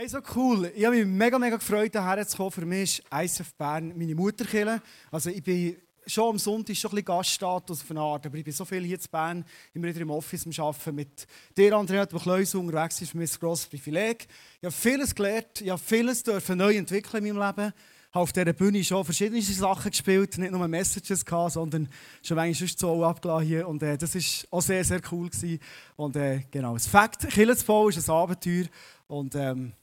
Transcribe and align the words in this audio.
Hey, 0.00 0.08
so 0.08 0.20
cool. 0.34 0.72
Ich 0.74 0.82
habe 0.86 0.96
mich 0.96 1.04
mega, 1.04 1.38
mega 1.38 1.56
gefreut, 1.56 1.92
hierher 1.92 2.26
zu 2.26 2.34
kommen. 2.34 2.50
Für 2.50 2.64
mich 2.64 3.00
ist 3.00 3.38
ISF 3.38 3.52
Bern 3.52 3.92
meine 3.94 4.14
Mutterkille. 4.14 4.80
Also 5.10 5.28
ich 5.28 5.42
bin 5.42 5.76
schon 6.06 6.30
am 6.30 6.38
Sonntag 6.38 6.74
schon 6.74 6.90
ein 6.90 6.94
bisschen 6.94 7.04
Gaststatus 7.04 7.82
auf 7.82 7.90
eine 7.90 8.00
Art, 8.00 8.24
aber 8.24 8.38
ich 8.38 8.44
bin 8.44 8.54
so 8.54 8.64
viel 8.64 8.82
hier 8.82 8.96
in 8.96 9.04
Bern, 9.12 9.44
immer 9.74 9.88
wieder 9.88 10.00
im 10.00 10.08
Office 10.08 10.46
am 10.46 10.64
Arbeiten 10.64 10.94
mit 10.94 11.26
dir, 11.54 11.76
Andrea, 11.76 12.06
der 12.06 12.18
Kleus 12.18 12.54
unterwegs 12.54 13.02
ist, 13.02 13.10
für 13.10 13.18
mich 13.18 13.30
ein 13.30 13.40
grosses 13.40 13.66
Privileg. 13.66 14.26
Ich 14.62 14.64
habe 14.64 14.72
vieles 14.72 15.14
gelernt, 15.14 15.60
ich 15.60 15.68
habe 15.68 15.82
vieles 15.84 16.22
dürfen 16.22 16.56
neu 16.56 16.74
entwickeln 16.76 17.22
in 17.22 17.36
meinem 17.36 17.46
Leben. 17.46 17.74
Ich 18.08 18.14
habe 18.14 18.22
auf 18.22 18.32
dieser 18.32 18.54
Bühne 18.54 18.82
schon 18.82 19.04
verschiedene 19.04 19.42
Sachen 19.42 19.90
gespielt, 19.90 20.38
nicht 20.38 20.50
nur 20.50 20.66
Messages 20.66 21.26
gehabt, 21.26 21.52
sondern 21.52 21.90
schon 22.22 22.36
manchmal 22.38 22.70
so 22.74 23.04
abgelassen 23.04 23.46
hier. 23.46 23.68
Und 23.68 23.82
äh, 23.82 23.98
das 23.98 24.14
war 24.14 24.58
auch 24.58 24.62
sehr, 24.62 24.82
sehr 24.82 25.02
cool. 25.12 25.28
Gewesen. 25.28 25.60
Und 25.96 26.16
äh, 26.16 26.40
genau, 26.50 26.72
das 26.72 26.86
Fakt, 26.86 27.28
bauen, 27.66 27.90
ist 27.90 28.08
ein 28.08 28.14
Abenteuer. 28.14 28.64
Und 29.06 29.34
ähm, 29.34 29.74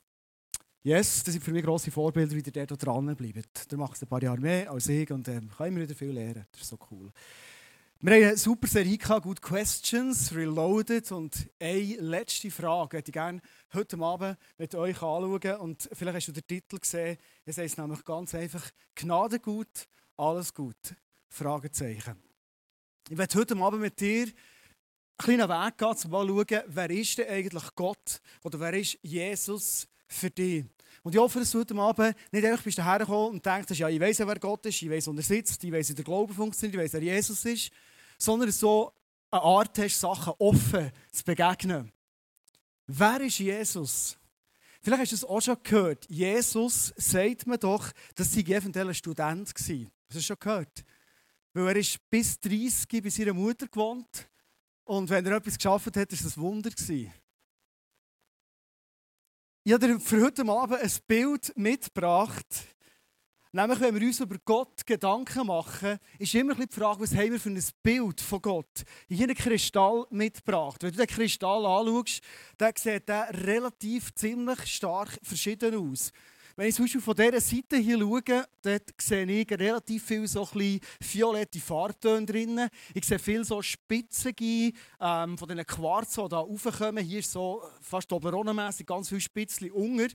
Yes, 0.83 1.23
das 1.23 1.33
sind 1.33 1.43
für 1.43 1.51
mich 1.51 1.63
grosse 1.63 1.91
Vorbilder, 1.91 2.35
wie 2.35 2.43
ihr 2.43 2.65
dort 2.65 2.85
dran 2.85 3.15
bleibt. 3.15 3.71
Der 3.71 3.77
macht 3.77 4.01
ein 4.01 4.07
paar 4.07 4.21
Jahre 4.21 4.39
mehr 4.39 4.71
als 4.71 4.87
ich 4.87 5.11
und 5.11 5.27
ähm, 5.27 5.49
kann 5.49 5.67
immer 5.67 5.81
wieder 5.81 5.95
viel 5.95 6.11
lernen. 6.11 6.45
Das 6.51 6.61
ist 6.61 6.69
so 6.69 6.79
cool. 6.91 7.11
Wir 7.99 8.13
haben 8.13 8.23
eine 8.25 8.37
super 8.37 8.67
Serie 8.67 8.95
gehabt, 8.97 9.23
Good 9.23 9.41
Questions, 9.41 10.33
Reloaded. 10.33 11.11
Und 11.11 11.49
eine 11.59 11.81
letzte 11.95 12.51
Frage 12.51 12.97
hätte 12.97 13.09
ich 13.09 13.13
gerne 13.13 13.41
heute 13.73 13.97
Abend 13.97 14.37
mit 14.59 14.75
euch 14.75 15.01
anschauen. 15.01 15.55
Und 15.57 15.89
vielleicht 15.91 16.15
hast 16.17 16.27
du 16.27 16.31
den 16.31 16.47
Titel 16.47 16.77
gesehen. 16.77 17.17
Es 17.43 17.57
heißt 17.57 17.79
nämlich 17.79 18.05
ganz 18.05 18.35
einfach: 18.35 18.69
Gnade 18.93 19.39
gut, 19.39 19.87
alles 20.15 20.53
gut. 20.53 20.95
Fragezeichen. 21.27 22.15
Ich 23.09 23.17
werde 23.17 23.39
heute 23.39 23.57
Abend 23.57 23.81
mit 23.81 23.99
dir 23.99 24.25
einen 24.25 24.33
kleinen 25.17 25.49
Weg 25.49 25.77
gehen, 25.77 25.87
um 25.87 26.11
mal 26.11 26.27
zu 26.27 26.55
schauen, 26.55 26.63
wer 26.67 26.89
ist 26.91 27.17
denn 27.17 27.29
eigentlich 27.29 27.75
Gott 27.75 28.21
oder 28.43 28.59
wer 28.59 28.73
ist 28.73 28.99
Jesus 29.01 29.87
für 30.07 30.29
dich. 30.29 30.65
Und 31.03 31.13
ich 31.13 31.19
hoffe, 31.19 31.39
dass 31.39 31.51
du 31.51 31.59
heute 31.59 31.75
Abend 31.75 32.15
nicht 32.31 32.45
einfach 32.45 32.63
bist 32.63 32.83
hergekommen 32.83 33.33
und 33.33 33.45
denkst, 33.45 33.77
ja, 33.79 33.87
ich 33.89 33.99
weiß 33.99 34.19
wer 34.19 34.39
Gott 34.39 34.65
ist, 34.65 34.81
ich 34.81 34.89
weiß, 34.89 35.07
wo 35.07 35.13
er 35.13 35.21
sitzt, 35.21 35.63
ich 35.63 35.71
weiß, 35.71 35.89
wie 35.89 35.95
der 35.95 36.03
Glaube 36.03 36.33
funktioniert, 36.33 36.75
ich 36.75 36.81
weiß, 36.83 36.93
wer 36.93 37.03
Jesus 37.03 37.45
ist, 37.45 37.71
sondern 38.17 38.51
so 38.51 38.91
eine 39.31 39.41
Art 39.41 39.77
hast, 39.77 39.99
Sachen 39.99 40.33
offen 40.39 40.91
zu 41.11 41.23
begegnen. 41.23 41.91
Wer 42.87 43.21
ist 43.21 43.39
Jesus? 43.39 44.17
Vielleicht 44.81 45.01
hast 45.01 45.11
du 45.11 45.15
es 45.15 45.25
auch 45.25 45.41
schon 45.41 45.57
gehört. 45.63 46.05
Jesus 46.09 46.93
sagt 46.95 47.45
mir 47.45 47.57
doch, 47.57 47.91
dass 48.15 48.31
sie 48.31 48.41
eventuell 48.41 48.87
ein 48.87 48.93
Student 48.93 49.47
war. 49.47 49.47
Hast 49.47 49.69
du 49.69 49.87
das 50.13 50.25
schon 50.25 50.37
gehört? 50.39 50.85
Weil 51.53 51.67
er 51.67 51.75
ist 51.75 51.99
bis 52.09 52.39
30 52.39 53.03
bei 53.03 53.09
seiner 53.09 53.33
Mutter 53.33 53.67
gewohnt. 53.67 54.29
Und 54.85 55.09
wenn 55.09 55.25
er 55.25 55.37
etwas 55.37 55.57
geschafft 55.57 55.87
hat, 55.87 55.97
war 55.97 56.05
es 56.09 56.37
ein 56.37 56.41
Wunder. 56.41 56.69
Gewesen. 56.69 57.11
Ich 59.67 59.73
habe 59.73 59.85
dir 59.85 59.99
für 59.99 60.23
heute 60.23 60.47
Abend 60.47 60.79
ein 60.79 60.91
Bild 61.09 61.51
mitgebracht. 61.57 62.47
Nämlich, 63.51 63.81
wenn 63.81 63.99
wir 63.99 64.07
uns 64.07 64.21
über 64.21 64.37
Gott 64.45 64.85
Gedanken 64.85 65.45
machen, 65.45 65.99
ist 66.19 66.33
immer 66.35 66.55
die 66.55 66.73
Frage, 66.73 67.01
was 67.01 67.13
haben 67.13 67.33
wir 67.33 67.39
für 67.41 67.49
ein 67.49 67.61
Bild 67.83 68.21
von 68.21 68.41
Gott? 68.41 68.85
Ich 69.09 69.21
habe 69.21 69.35
Kristall 69.35 70.05
mitgebracht. 70.09 70.81
Wenn 70.81 70.91
du 70.91 70.99
den 70.99 71.07
Kristall 71.07 71.65
anschaust, 71.65 72.21
dann 72.57 72.71
sieht 72.77 73.09
der 73.09 73.27
relativ 73.45 74.15
ziemlich 74.15 74.65
stark 74.67 75.19
verschieden 75.21 75.75
aus. 75.75 76.13
Wenn 76.59 76.69
ich 76.69 76.75
von 76.75 77.15
dieser 77.15 77.39
Seite 77.39 77.77
hier 77.77 77.99
schaue, 77.99 78.47
dort 78.63 78.93
sehe 78.99 79.25
ich 79.27 79.51
relativ 79.51 80.03
viel 80.03 80.27
so 80.27 80.43
violette 80.53 81.59
Farbtöne 81.59 82.25
drin. 82.25 82.67
Ich 82.95 83.05
sehe 83.05 83.19
viel 83.19 83.45
so 83.45 83.61
spitzige 83.61 84.73
ähm, 84.99 85.37
von 85.37 85.47
diesen 85.47 85.67
Quarz, 85.67 86.15
die 86.15 86.21
hier 86.21 86.29
raufkommen. 86.29 87.05
Hier 87.05 87.19
ist 87.19 87.31
so 87.31 87.61
fast 87.79 88.11
oberonenmässig 88.11 88.87
ganz 88.87 89.07
viel 89.07 89.21
Spitzchen 89.21 89.69
unter. 89.69 90.07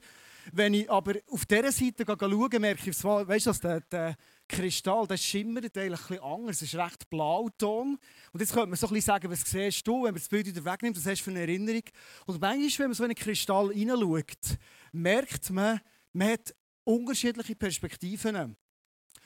Wenn 0.51 0.75
ich 0.75 0.91
aber 0.91 1.15
auf 1.31 1.47
dieser 1.47 1.71
Seite 1.71 2.05
schaue, 2.05 2.59
merke 2.59 2.91
ich, 2.91 3.05
weißt 3.05 3.47
du, 3.47 3.53
der, 3.53 3.81
der 3.83 4.17
Kristall 4.49 5.07
der 5.07 5.19
schimmert 5.19 5.79
eigentlich 5.79 6.11
ein 6.11 6.19
anders. 6.19 6.57
Es 6.57 6.63
ist 6.63 6.75
recht 6.75 7.09
blauton. 7.09 7.97
Und 8.33 8.41
jetzt 8.41 8.53
könnte 8.53 8.67
man 8.67 8.77
so 8.77 8.89
ein 8.89 8.95
bisschen 8.95 9.13
sagen, 9.13 9.31
was 9.31 9.43
siehst 9.43 9.87
du, 9.87 9.99
wenn 9.99 10.13
man 10.13 10.15
das 10.15 10.29
Bild 10.29 10.49
wieder 10.49 10.65
wegnimmt, 10.65 10.97
was 10.97 11.07
hast 11.07 11.21
du 11.21 11.25
für 11.25 11.31
eine 11.31 11.43
Erinnerung? 11.43 11.85
Und 12.27 12.41
manchmal, 12.41 12.79
wenn 12.81 12.87
man 12.91 12.95
so 12.95 13.05
in 13.05 13.11
einen 13.11 13.15
Kristall 13.15 13.73
hineinschaut, 13.73 14.59
merkt 14.91 15.49
man, 15.51 15.81
man 16.13 16.33
hat 16.33 16.55
unterschiedliche 16.85 17.57
Perspektiven. 17.57 18.57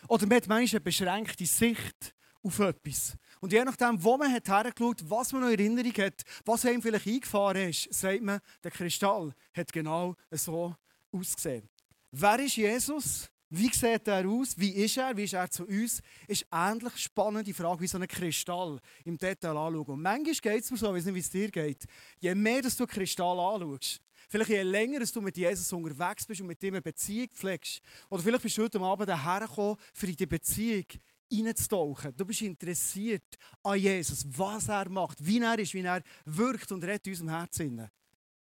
Oder 0.08 0.26
man 0.26 0.36
hat 0.36 0.48
manchmal 0.48 0.78
eine 0.78 0.80
beschränkte 0.80 1.46
Sicht 1.46 2.14
auf 2.42 2.58
etwas. 2.60 3.16
Und 3.40 3.52
je 3.52 3.64
nachdem, 3.64 4.02
wo 4.02 4.16
man 4.16 4.32
hat 4.32 4.48
hergeschaut 4.48 5.02
was 5.08 5.32
man 5.32 5.42
noch 5.42 5.50
in 5.50 5.58
Erinnerung 5.58 6.04
hat, 6.04 6.22
was 6.44 6.64
einem 6.64 6.80
vielleicht 6.80 7.06
eingefahren 7.06 7.68
ist, 7.68 7.92
sagt 7.92 8.22
man, 8.22 8.40
der 8.62 8.70
Kristall 8.70 9.34
hat 9.54 9.72
genau 9.72 10.14
so 10.30 10.74
ausgesehen. 11.12 11.68
Wer 12.12 12.38
ist 12.40 12.56
Jesus? 12.56 13.30
Wie 13.48 13.72
sieht 13.72 14.08
er 14.08 14.28
aus? 14.28 14.58
Wie 14.58 14.70
ist 14.70 14.96
er? 14.96 15.16
Wie 15.16 15.24
ist 15.24 15.34
er 15.34 15.50
zu 15.50 15.64
uns? 15.66 16.00
Ist 16.26 16.46
ähnlich 16.52 16.96
spannende 16.96 17.54
Frage 17.54 17.80
wie 17.80 17.86
so 17.86 17.98
ein 17.98 18.08
Kristall 18.08 18.80
im 19.04 19.16
Detail 19.16 19.56
anschauen. 19.56 19.86
Und 19.86 20.02
manchmal 20.02 20.34
geht 20.34 20.64
es 20.64 20.70
mir 20.70 20.76
so, 20.76 20.88
ich 20.88 20.98
weiß 20.98 21.04
nicht, 21.06 21.14
wie 21.14 21.20
es 21.20 21.30
dir 21.30 21.50
geht. 21.50 21.84
Je 22.18 22.34
mehr 22.34 22.62
dass 22.62 22.76
du 22.76 22.86
Kristall 22.86 23.38
anschaust, 23.38 24.00
Vielleicht 24.28 24.50
je 24.50 24.62
länger 24.62 25.00
du 25.00 25.20
mit 25.20 25.36
Jesus 25.36 25.72
unterwegs 25.72 26.26
bist 26.26 26.40
und 26.40 26.48
mit 26.48 26.62
ihm 26.62 26.74
eine 26.74 26.82
Beziehung 26.82 27.28
pflegst. 27.32 27.80
Oder 28.10 28.22
vielleicht 28.22 28.42
bist 28.42 28.58
du 28.58 28.62
heute 28.62 28.80
Abend 28.80 29.08
hergekommen, 29.08 29.76
für 29.94 30.06
in 30.06 30.16
die 30.16 30.26
Beziehung 30.26 30.84
hineinzutauchen. 31.30 32.16
Du 32.16 32.24
bist 32.24 32.42
interessiert 32.42 33.36
an 33.62 33.78
Jesus, 33.78 34.24
was 34.28 34.68
er 34.68 34.88
macht, 34.88 35.24
wie 35.24 35.40
er 35.40 35.58
ist, 35.58 35.74
wie 35.74 35.80
er 35.80 36.02
wirkt 36.24 36.70
und 36.72 36.82
redet 36.82 37.06
in 37.06 37.12
unserem 37.12 37.30
Herzen. 37.30 37.88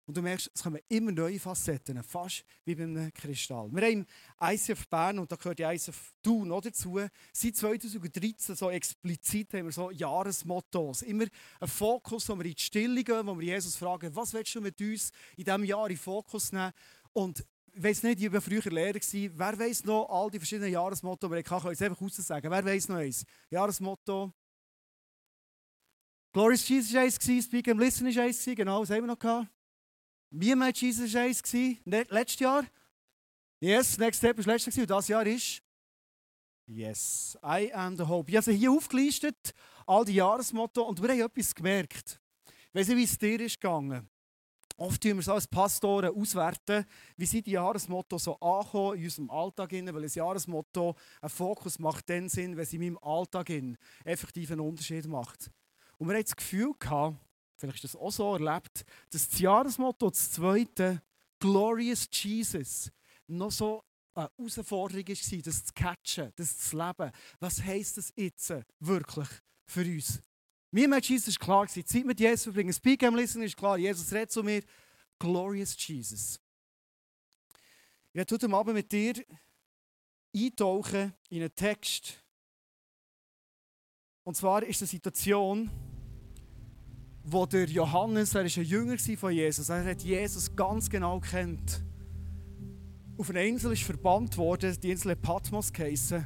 Und 0.06 0.18
du 0.18 0.22
merkst, 0.22 0.52
es 0.54 0.64
kommen 0.64 0.82
immer 0.90 1.12
neue 1.12 1.40
Facetten, 1.40 2.02
fast 2.04 2.44
wie 2.66 2.76
bei 2.76 2.84
einem 2.84 3.14
Kristall. 3.14 3.70
Wir 3.72 3.84
haben 3.88 4.06
ICF 4.42 4.88
Bern, 4.88 5.20
und 5.20 5.32
da 5.32 5.36
gehört 5.36 5.60
die 5.60 5.64
ICF 5.64 6.14
Thun 6.24 6.48
noch 6.48 6.62
dazu, 6.62 7.00
seit 7.32 7.56
2013 7.56 8.56
so 8.56 8.70
explizit 8.70 9.54
haben 9.54 9.66
wir 9.66 9.72
so 9.72 9.92
Jahresmottos. 9.92 11.04
Immer 11.04 11.26
ein 11.60 11.68
Fokus, 11.68 12.28
wo 12.30 12.36
wir 12.38 12.46
in 12.46 12.56
die 12.56 12.62
Stille 12.62 13.04
gehen, 13.04 13.28
wo 13.28 13.40
wir 13.40 13.54
Jesus 13.54 13.76
fragen, 13.76 14.14
was 14.16 14.34
willst 14.34 14.56
du 14.56 14.62
mit 14.62 14.82
uns 14.82 15.12
in 15.38 15.46
diesem 15.46 15.64
Jahr 15.64 15.90
in 15.90 15.98
Fokus 15.98 16.52
nehmen? 16.52 16.74
Und 17.14 17.46
ich 17.74 17.84
weiß 17.84 18.04
nicht, 18.04 18.22
ich 18.22 18.34
war 18.34 18.42
früher 18.42 18.70
Lehrer. 18.70 19.00
Wer 19.00 19.60
weiß 19.60 19.86
noch 19.86 20.10
all 20.10 20.30
die 20.30 20.40
verschiedenen 20.40 20.72
Jahresmotto? 20.72 21.28
Aber 21.28 21.38
ich 21.38 21.46
kann 21.46 21.66
es 21.72 21.82
einfach 21.82 22.02
aussagen. 22.02 22.52
Wer 22.52 22.66
weiß 22.66 22.90
noch 22.90 22.98
eins? 22.98 23.24
Jahresmotto. 23.50 24.34
Glorious 26.34 26.68
Jesus 26.68 26.94
war 26.94 27.02
eins, 27.02 27.16
Speak 27.44 27.68
and 27.68 27.80
Listen 27.80 28.16
war 28.16 28.24
eins, 28.24 28.44
genau, 28.46 28.82
das 28.82 28.90
haben 28.90 29.04
wir 29.04 29.08
noch 29.08 29.20
gehabt. 29.20 29.48
Wie 30.32 30.56
mein 30.56 30.74
Jesus 30.74 31.14
war 31.14 31.22
eins, 31.24 31.42
letztes 31.86 32.40
Jahr. 32.40 32.66
Yes, 33.60 33.98
Next 33.98 34.20
Step 34.20 34.38
war 34.38 34.54
letztes 34.54 34.76
Jahr 34.76 34.84
und 34.84 34.90
das 34.90 35.08
Jahr 35.10 35.28
ist 35.28 35.62
Yes, 36.66 37.38
I 37.44 37.72
am 37.74 37.98
the 37.98 38.04
Hope. 38.04 38.30
Ich 38.30 38.38
habe 38.38 38.46
sie 38.46 38.56
hier 38.56 38.72
aufgelistet, 38.72 39.54
all 39.86 40.06
die 40.06 40.14
Jahresmotto, 40.14 40.84
und 40.84 41.02
wir 41.02 41.10
haben 41.10 41.20
etwas 41.20 41.54
gemerkt. 41.54 42.22
Ich 42.74 42.88
nicht, 42.88 42.98
wie 42.98 43.04
es 43.04 43.18
dir 43.18 43.42
ist 43.42 43.60
gegangen. 43.60 44.10
Oft 44.78 45.04
tun 45.04 45.18
wir 45.18 45.22
so 45.22 45.34
als 45.34 45.48
Pastoren 45.48 46.16
auswerten, 46.16 46.86
wie 47.18 47.26
sind 47.26 47.46
die 47.46 47.52
Jahresmotto 47.52 48.18
so 48.18 48.40
ankommen 48.40 48.98
in 48.98 49.04
unserem 49.04 49.30
Alltag, 49.30 49.74
weil 49.74 50.04
ein 50.04 50.10
Jahresmotto 50.10 50.96
ein 51.20 51.30
Fokus 51.30 51.78
macht 51.78 52.10
dann 52.10 52.30
Sinn, 52.30 52.56
wenn 52.56 52.66
sie 52.66 52.78
in 52.78 52.84
meinem 52.84 53.00
Alltag 53.00 53.52
effektiv 54.06 54.50
einen 54.52 54.62
Unterschied 54.62 55.08
macht. 55.08 55.52
Und 55.98 56.08
wir 56.08 56.16
hatten 56.16 56.24
das 56.24 56.36
Gefühl, 56.38 56.72
gehabt, 56.80 57.18
vielleicht 57.62 57.84
ist 57.84 57.94
das 57.94 58.02
auch 58.02 58.12
so 58.12 58.34
erlebt, 58.34 58.84
dass 59.12 59.30
das 59.30 59.40
Jahresmotto, 59.40 60.10
das 60.10 60.32
zweite, 60.32 61.02
Glorious 61.40 62.08
Jesus, 62.12 62.92
noch 63.28 63.52
so 63.52 63.84
eine 64.14 64.30
Herausforderung 64.38 65.08
war, 65.08 65.42
das 65.44 65.66
zu 65.66 65.74
catchen, 65.74 66.34
das 66.36 66.58
zu 66.58 66.78
leben. 66.78 67.12
Was 67.40 67.64
heisst 67.64 67.98
das 67.98 68.12
jetzt 68.16 68.54
wirklich 68.80 69.28
für 69.66 69.86
uns? 69.86 70.22
Mir 70.72 70.88
mit 70.88 71.06
Jesus 71.06 71.40
war 71.40 71.46
klar, 71.46 71.68
die 71.68 71.86
Zeit 71.86 72.06
mit 72.06 72.20
Jesus 72.20 72.44
verbringen, 72.44 72.74
Speak 72.74 73.04
am 73.04 73.16
Listen 73.16 73.44
ist 73.44 73.58
klar, 73.58 73.78
Jesus 73.78 74.12
redet 74.12 74.32
zu 74.32 74.44
mir. 74.44 74.64
Glorious 75.20 75.76
Jesus. 75.88 76.40
Ich 78.10 78.16
werde 78.16 78.34
heute 78.34 78.54
Abend 78.54 78.74
mit 78.74 78.92
dir 78.92 79.24
eintauchen 80.36 81.14
in 81.30 81.42
einen 81.42 81.56
Text. 81.56 82.24
Und 84.24 84.36
zwar 84.36 84.64
ist 84.64 84.82
eine 84.82 84.88
Situation, 84.88 85.70
wo 87.24 87.46
der 87.46 87.66
Johannes, 87.66 88.34
er 88.36 88.46
ist 88.46 88.58
ein 88.58 88.66
Jünger 88.66 88.98
von 89.18 89.32
Jesus, 89.32 89.70
er 89.70 89.86
hat 89.86 90.02
Jesus 90.02 90.56
ganz 90.56 90.90
genau 90.90 91.20
kennt. 91.20 91.84
Auf 93.18 93.30
einer 93.30 93.44
Insel 93.44 93.74
ist 93.74 93.84
verbannt 93.84 94.38
worden, 94.38 94.76
die 94.82 94.92
Insel 94.92 95.16
Patmos 95.16 95.72
geheissen. 95.72 96.26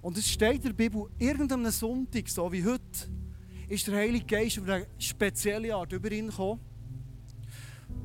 Und 0.00 0.16
es 0.16 0.30
steht 0.30 0.56
in 0.56 0.62
der 0.62 0.72
Bibel, 0.72 1.06
irgendeinem 1.18 1.70
Sonntag, 1.70 2.28
so 2.28 2.50
wie 2.50 2.64
heute, 2.64 3.08
ist 3.68 3.86
der 3.86 3.96
Heilige 3.96 4.24
Geist 4.24 4.58
auf 4.58 4.68
eine 4.68 4.86
spezielle 4.98 5.74
Art 5.74 5.92
über 5.92 6.10
ihn 6.10 6.28
gekommen. 6.28 6.60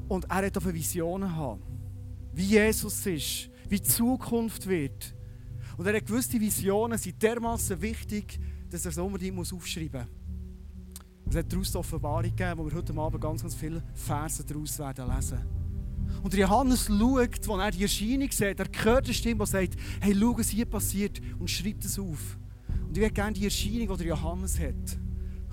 Und 0.09 0.25
er 0.25 0.45
hat 0.45 0.57
auf 0.57 0.73
Visionen 0.73 1.33
haben, 1.33 1.61
wie 2.33 2.45
Jesus 2.45 3.05
ist, 3.05 3.49
wie 3.69 3.79
die 3.79 3.83
Zukunft 3.83 4.67
wird. 4.67 5.15
Und 5.77 5.87
er 5.87 5.95
hat 5.95 6.05
gewusst, 6.05 6.33
die 6.33 6.41
Visionen 6.41 6.97
sind 6.97 7.21
dermaßen 7.21 7.81
wichtig, 7.81 8.39
dass 8.69 8.85
er 8.85 8.91
es 8.91 8.97
unbedingt 8.97 9.39
aufschreiben 9.39 10.01
muss. 10.01 10.22
Es 11.33 11.39
hat 11.39 11.51
daraus 11.51 11.71
die 11.71 11.77
Offenbarung 11.79 12.21
gegeben, 12.21 12.59
wo 12.59 12.65
wir 12.65 12.77
heute 12.77 12.95
Abend 12.95 13.19
ganz, 13.19 13.41
ganz 13.41 13.55
viele 13.55 13.81
Verse 13.95 14.45
daraus 14.45 14.77
werden 14.77 15.15
lesen. 15.15 15.39
Und 16.21 16.31
Johannes 16.31 16.85
schaut, 16.85 17.49
als 17.49 17.49
er 17.49 17.71
die 17.71 17.81
Erscheinung 17.81 18.29
sieht, 18.29 18.59
er 18.59 18.67
hört 18.83 19.05
eine 19.05 19.13
Stimme, 19.15 19.43
die 19.43 19.49
sagt, 19.49 19.75
hey, 19.99 20.15
schau, 20.15 20.37
was 20.37 20.49
hier 20.49 20.65
passiert 20.65 21.19
und 21.39 21.49
schreibt 21.49 21.85
es 21.85 21.97
auf. 21.97 22.37
Und 22.87 22.95
ich 22.95 23.01
würde 23.01 23.13
gerne 23.15 23.33
die 23.33 23.45
Erscheinung, 23.45 23.97
die 23.97 24.03
Johannes 24.03 24.59
hat, 24.59 24.99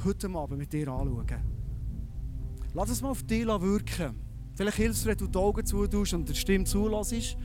heute 0.04 0.28
Abend 0.28 0.58
mit 0.58 0.70
dir 0.70 0.86
anschauen. 0.86 1.26
Lass 2.74 2.90
es 2.90 3.00
mal 3.00 3.08
auf 3.08 3.22
dich 3.22 3.46
wirken. 3.46 4.16
Vielleicht 4.56 4.76
hilfst 4.76 5.06
du, 5.06 5.08
wenn 5.08 5.16
du 5.16 5.28
die 5.28 5.38
Augen 5.38 5.64
zutust 5.64 6.12
und 6.12 6.28
der 6.28 6.34
Stimme 6.34 6.66
zulässt. 6.66 7.38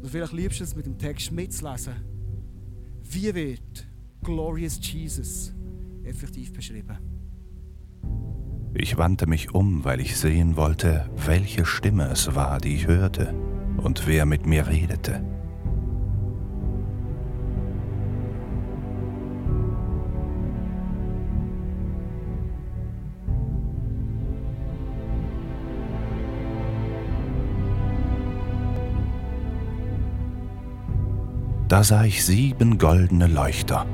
Oder 0.00 0.08
vielleicht 0.08 0.32
liebst 0.32 0.58
du 0.58 0.64
es, 0.64 0.74
mit 0.74 0.86
dem 0.86 0.98
Text 0.98 1.30
mitzulesen. 1.30 1.94
Wie 3.04 3.32
wird 3.32 3.86
Glorious 4.20 4.80
Jesus 4.82 5.52
effektiv 6.02 6.52
beschrieben? 6.52 7.11
Ich 8.74 8.96
wandte 8.96 9.26
mich 9.26 9.54
um, 9.54 9.84
weil 9.84 10.00
ich 10.00 10.16
sehen 10.16 10.56
wollte, 10.56 11.08
welche 11.26 11.66
Stimme 11.66 12.08
es 12.08 12.34
war, 12.34 12.58
die 12.58 12.74
ich 12.76 12.86
hörte 12.86 13.34
und 13.76 14.06
wer 14.06 14.24
mit 14.24 14.46
mir 14.46 14.66
redete. 14.66 15.22
Da 31.68 31.84
sah 31.84 32.04
ich 32.04 32.24
sieben 32.24 32.78
goldene 32.78 33.26
Leuchter 33.26 33.86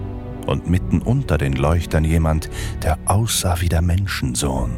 und 0.48 0.68
mitten 0.68 1.00
unter 1.00 1.38
den 1.38 1.52
Leuchtern 1.52 2.04
jemand, 2.04 2.48
der 2.82 2.98
aussah 3.04 3.60
wie 3.60 3.68
der 3.68 3.82
Menschensohn. 3.82 4.72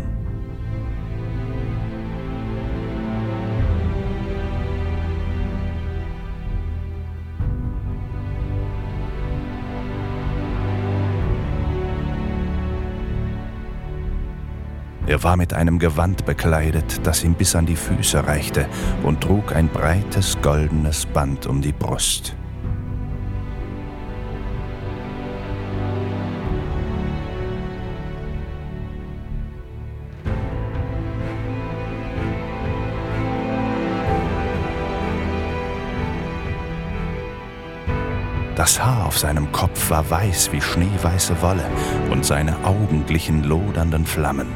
Er 15.06 15.24
war 15.24 15.36
mit 15.36 15.54
einem 15.54 15.80
Gewand 15.80 16.24
bekleidet, 16.24 17.00
das 17.04 17.24
ihm 17.24 17.34
bis 17.34 17.56
an 17.56 17.66
die 17.66 17.74
Füße 17.74 18.28
reichte, 18.28 18.66
und 19.02 19.20
trug 19.20 19.56
ein 19.56 19.68
breites 19.68 20.40
goldenes 20.40 21.04
Band 21.04 21.48
um 21.48 21.60
die 21.60 21.72
Brust. 21.72 22.36
Das 38.60 38.78
Haar 38.78 39.06
auf 39.06 39.18
seinem 39.18 39.50
Kopf 39.52 39.88
war 39.88 40.10
weiß 40.10 40.52
wie 40.52 40.60
schneeweiße 40.60 41.40
Wolle 41.40 41.64
und 42.10 42.26
seine 42.26 42.62
Augen 42.62 43.06
glichen 43.06 43.42
lodernden 43.42 44.04
Flammen. 44.04 44.48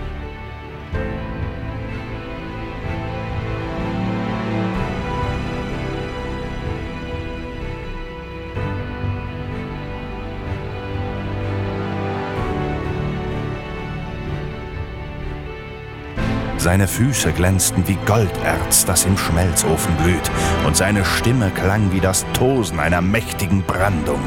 Seine 16.65 16.89
Füße 16.89 17.33
glänzten 17.33 17.87
wie 17.89 17.99
Golderz, 18.07 18.87
das 18.87 19.05
im 19.05 19.19
Schmelzofen 19.19 19.95
glüht, 19.99 20.31
und 20.67 20.75
seine 20.75 21.05
Stimme 21.05 21.51
klang 21.51 21.93
wie 21.93 22.01
das 22.01 22.25
Tosen 22.33 22.81
einer 22.81 23.03
mächtigen 23.03 23.63
Brandung. 23.65 24.19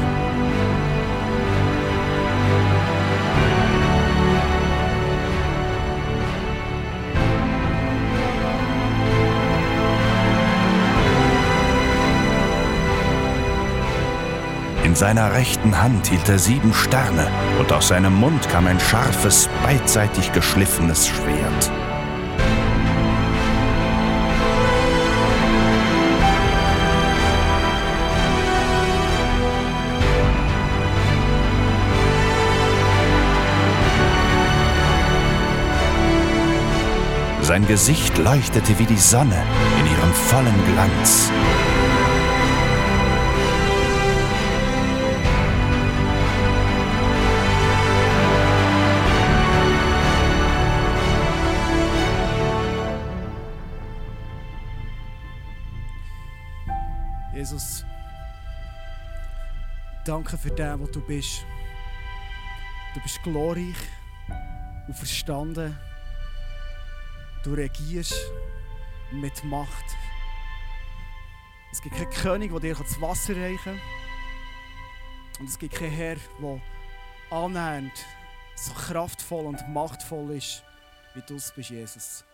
In 14.84 14.94
seiner 14.94 15.32
rechten 15.32 15.82
Hand 15.82 16.06
hielt 16.06 16.28
er 16.28 16.38
sieben 16.38 16.72
Sterne, 16.72 17.26
und 17.58 17.72
aus 17.72 17.88
seinem 17.88 18.14
Mund 18.14 18.48
kam 18.48 18.68
ein 18.68 18.78
scharfes, 18.78 19.50
beidseitig 19.64 20.30
geschliffenes 20.30 21.08
Schwert. 21.08 21.87
Sein 37.48 37.66
Gesicht 37.66 38.18
leuchtete 38.18 38.78
wie 38.78 38.84
die 38.84 38.98
Sonne 38.98 39.42
in 39.80 39.86
ihrem 39.86 40.12
vollen 40.12 40.66
Glanz. 40.66 41.32
Jesus, 57.34 57.86
danke 60.04 60.36
für 60.36 60.50
den, 60.50 60.82
was 60.82 60.90
du 60.90 61.00
bist. 61.00 61.46
Du 62.92 63.00
bist 63.00 63.22
glorreich 63.22 63.74
und 64.86 64.94
verstanden. 64.94 65.74
Du 67.44 67.54
regierst 67.54 68.32
mit 69.12 69.44
Macht. 69.44 69.84
Es 71.70 71.80
gibt 71.80 71.94
keinen 71.94 72.10
König, 72.10 72.50
der 72.50 72.60
dir 72.60 72.74
das 72.74 73.00
Wasser 73.00 73.36
reichen 73.36 73.58
kann. 73.64 73.80
Und 75.38 75.48
es 75.48 75.58
gibt 75.58 75.74
keinen 75.74 75.92
Herr, 75.92 76.16
der 76.40 76.60
annähernd 77.30 77.92
so 78.56 78.72
kraftvoll 78.72 79.46
und 79.46 79.68
machtvoll 79.68 80.32
ist, 80.32 80.64
wie 81.14 81.22
du 81.22 81.36
es 81.36 81.52
bist, 81.54 81.70
Jesus. 81.70 82.24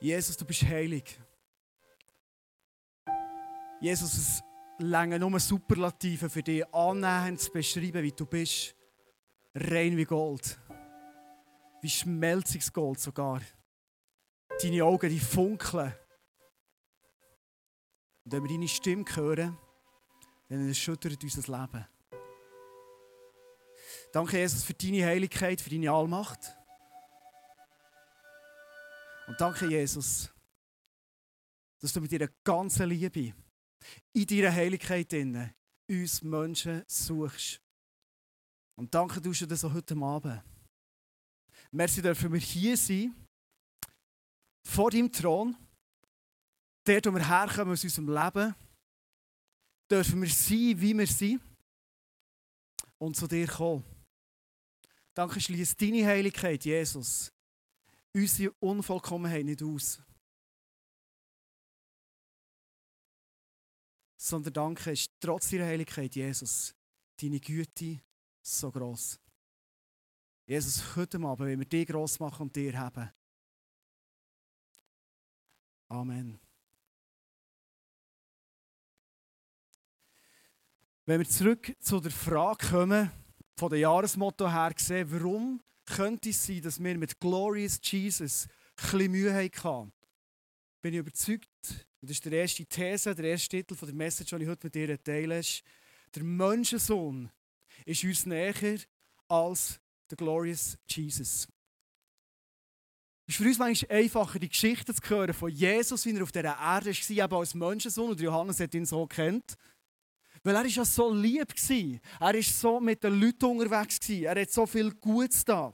Jesus, 0.00 0.36
du 0.36 0.44
bist 0.44 0.62
heilig. 0.64 1.18
Jesus, 3.80 4.14
es 4.14 4.42
länge 4.78 5.18
nur 5.18 5.38
Superlative 5.38 6.28
für 6.28 6.42
dich 6.42 6.64
annähernd 6.74 7.40
zu 7.40 7.52
beschreiben, 7.52 8.02
wie 8.02 8.12
du 8.12 8.26
bist. 8.26 8.74
Rein 9.54 9.96
wie 9.96 10.04
Gold 10.04 10.58
wie 11.82 11.90
schmelziges 11.90 12.72
Gold 12.72 13.00
sogar. 13.00 13.40
Deine 14.62 14.84
Augen, 14.84 15.08
die 15.08 15.20
funkeln. 15.20 15.94
Und 18.24 18.32
wenn 18.32 18.42
wir 18.42 18.50
deine 18.50 18.68
Stimme 18.68 19.04
hören, 19.14 19.58
dann 20.48 20.68
erschüttert 20.68 21.22
unser 21.22 21.60
Leben. 21.60 21.86
Danke, 24.12 24.38
Jesus, 24.38 24.64
für 24.64 24.74
deine 24.74 25.06
Heiligkeit, 25.06 25.60
für 25.60 25.70
deine 25.70 25.90
Allmacht. 25.90 26.56
Und 29.26 29.40
danke, 29.40 29.66
Jesus, 29.66 30.28
dass 31.78 31.92
du 31.92 32.00
mit 32.00 32.12
deiner 32.12 32.28
ganzen 32.44 32.88
Liebe 32.88 33.32
in 34.12 34.26
deiner 34.26 34.52
Heiligkeit 34.52 35.12
innen 35.12 35.54
uns 35.88 36.22
Menschen 36.22 36.84
suchst. 36.86 37.60
Und 38.76 38.94
danke, 38.94 39.20
du 39.20 39.32
das 39.32 39.64
auch 39.64 39.72
heute 39.72 39.96
Abend. 39.96 40.42
Merci 41.72 42.02
dürfen 42.02 42.32
wir 42.32 42.40
hier 42.40 42.76
sein, 42.76 43.14
vor 44.64 44.90
deinem 44.90 45.10
Thron, 45.12 45.56
dort, 46.84 47.06
wo 47.06 47.12
wir 47.12 47.28
herkommen 47.28 47.72
aus 47.72 47.84
unserem 47.84 48.08
Leben, 48.08 48.54
dürfen 49.90 50.20
wir 50.22 50.28
sein, 50.28 50.80
wie 50.80 50.96
wir 50.96 51.06
sind 51.06 51.40
und 52.98 53.16
zu 53.16 53.26
dir 53.26 53.46
kommen. 53.46 53.84
Danke, 55.14 55.40
schließt 55.40 55.80
deine 55.80 56.06
Heiligkeit, 56.06 56.64
Jesus, 56.64 57.32
unsere 58.12 58.52
Unvollkommenheit 58.60 59.44
nicht 59.44 59.62
aus. 59.62 60.00
Sondern 64.16 64.52
danke 64.52 64.92
ist 64.92 65.10
trotz 65.18 65.50
deiner 65.50 65.66
Heiligkeit, 65.66 66.14
Jesus, 66.14 66.74
deine 67.20 67.40
Güte 67.40 68.00
so 68.42 68.70
groß. 68.70 69.18
Jesus, 70.50 70.96
heute 70.96 71.16
Abend 71.18 71.46
wenn 71.46 71.60
wir 71.60 71.64
dich 71.64 71.86
gross 71.86 72.18
machen 72.18 72.42
und 72.42 72.56
dir 72.56 72.76
haben. 72.76 73.08
Amen. 75.86 76.40
Wenn 81.06 81.20
wir 81.20 81.28
zurück 81.28 81.72
zu 81.78 82.00
der 82.00 82.10
Frage 82.10 82.66
kommen, 82.66 83.12
von 83.56 83.70
dem 83.70 83.78
Jahresmotto 83.78 84.50
her 84.50 84.74
gesehen, 84.74 85.12
warum 85.12 85.62
könnte 85.86 86.30
es 86.30 86.44
sein, 86.44 86.62
dass 86.62 86.82
wir 86.82 86.98
mit 86.98 87.20
Glorious 87.20 87.78
Jesus 87.84 88.48
ein 88.48 88.90
bisschen 88.90 89.12
Mühe 89.12 89.32
hatten? 89.32 89.92
bin 90.82 90.94
ich 90.94 90.98
überzeugt, 90.98 91.86
und 92.00 92.10
das 92.10 92.16
ist 92.16 92.24
die 92.24 92.34
erste 92.34 92.66
These, 92.66 93.14
der 93.14 93.24
erste 93.26 93.50
Titel 93.50 93.76
der 93.76 93.94
Message, 93.94 94.30
die 94.30 94.42
ich 94.42 94.48
heute 94.48 94.66
mit 94.66 94.74
dir 94.74 95.00
teile, 95.00 95.38
ist, 95.38 95.62
der 96.12 96.24
Menschensohn 96.24 97.30
ist 97.84 98.02
uns 98.02 98.26
näher 98.26 98.80
als 99.28 99.80
der 100.10 100.16
Glorious 100.16 100.76
Jesus. 100.88 101.48
Es 103.26 103.34
ist 103.34 103.36
für 103.36 103.48
uns 103.48 103.58
manchmal 103.58 103.98
einfacher, 103.98 104.38
die 104.40 104.48
Geschichte 104.48 104.92
zu 104.92 105.08
hören 105.08 105.32
von 105.32 105.50
Jesus, 105.50 106.04
wie 106.04 106.16
er 106.16 106.22
auf 106.22 106.32
dieser 106.32 106.58
Erde 106.58 106.90
war, 106.90 107.24
eben 107.24 107.34
als 107.34 107.54
Menschensohn, 107.54 108.10
und 108.10 108.20
Johannes 108.20 108.58
hat 108.58 108.74
ihn 108.74 108.86
so 108.86 109.06
kennt. 109.06 109.54
Weil 110.42 110.56
er 110.56 110.66
ja 110.66 110.84
so 110.84 111.12
lieb 111.14 111.48
war. 111.48 112.28
Er 112.28 112.34
war 112.34 112.42
so 112.42 112.80
mit 112.80 113.04
den 113.04 113.20
Leuten 113.20 113.44
unterwegs. 113.44 113.98
Er 114.08 114.40
hat 114.40 114.50
so 114.50 114.66
viel 114.66 114.90
Gutes 114.94 115.44
da. 115.44 115.72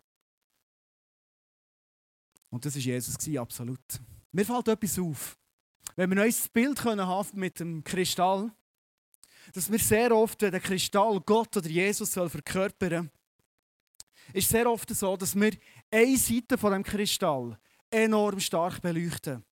Und 2.50 2.64
das 2.64 2.74
war 2.74 2.82
Jesus, 2.82 3.16
absolut. 3.38 3.80
Mir 4.32 4.44
fällt 4.44 4.68
etwas 4.68 4.98
auf. 4.98 5.38
Wenn 5.94 6.10
wir 6.10 6.16
ein 6.16 6.24
neues 6.24 6.48
Bild 6.48 6.84
haben 6.84 7.40
mit 7.40 7.60
dem 7.60 7.82
Kristall, 7.82 8.50
dass 9.52 9.70
wir 9.70 9.78
sehr 9.78 10.14
oft 10.14 10.42
den 10.42 10.60
Kristall 10.60 11.20
Gott 11.20 11.56
oder 11.56 11.68
Jesus 11.68 12.12
verkörpern 12.12 13.10
ist 14.32 14.48
sehr 14.48 14.70
oft 14.70 14.90
so, 14.94 15.16
dass 15.16 15.34
wir 15.34 15.52
eine 15.90 16.16
Seite 16.16 16.58
von 16.58 16.72
dem 16.72 16.82
Kristall 16.82 17.58
enorm 17.90 18.40
stark 18.40 18.80
beleuchten. 18.80 19.44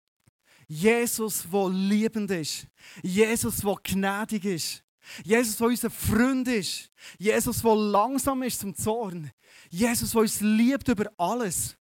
Jesus, 0.67 1.45
der 1.51 1.69
liebend 1.69 2.31
ist. 2.31 2.67
Jesus, 3.03 3.59
der 3.59 3.77
gnädig 3.83 4.45
ist. 4.45 4.85
Jesus, 5.23 5.57
der 5.59 5.67
unser 5.67 5.91
Freund 5.91 6.49
ist. 6.49 6.91
Jesus, 7.19 7.63
der 7.63 7.77
langsam 7.77 8.43
ist 8.43 8.61
zum 8.61 8.75
Zorn. 8.75 9.31
Jesus, 9.69 10.13
der 10.13 10.23
uns 10.23 10.41
liebt 10.41 10.89
über 10.89 11.11
alles. 11.19 11.77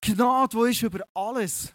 Gnade, 0.00 0.56
die 0.56 0.70
ist 0.70 0.82
über 0.82 1.06
alles. 1.14 1.72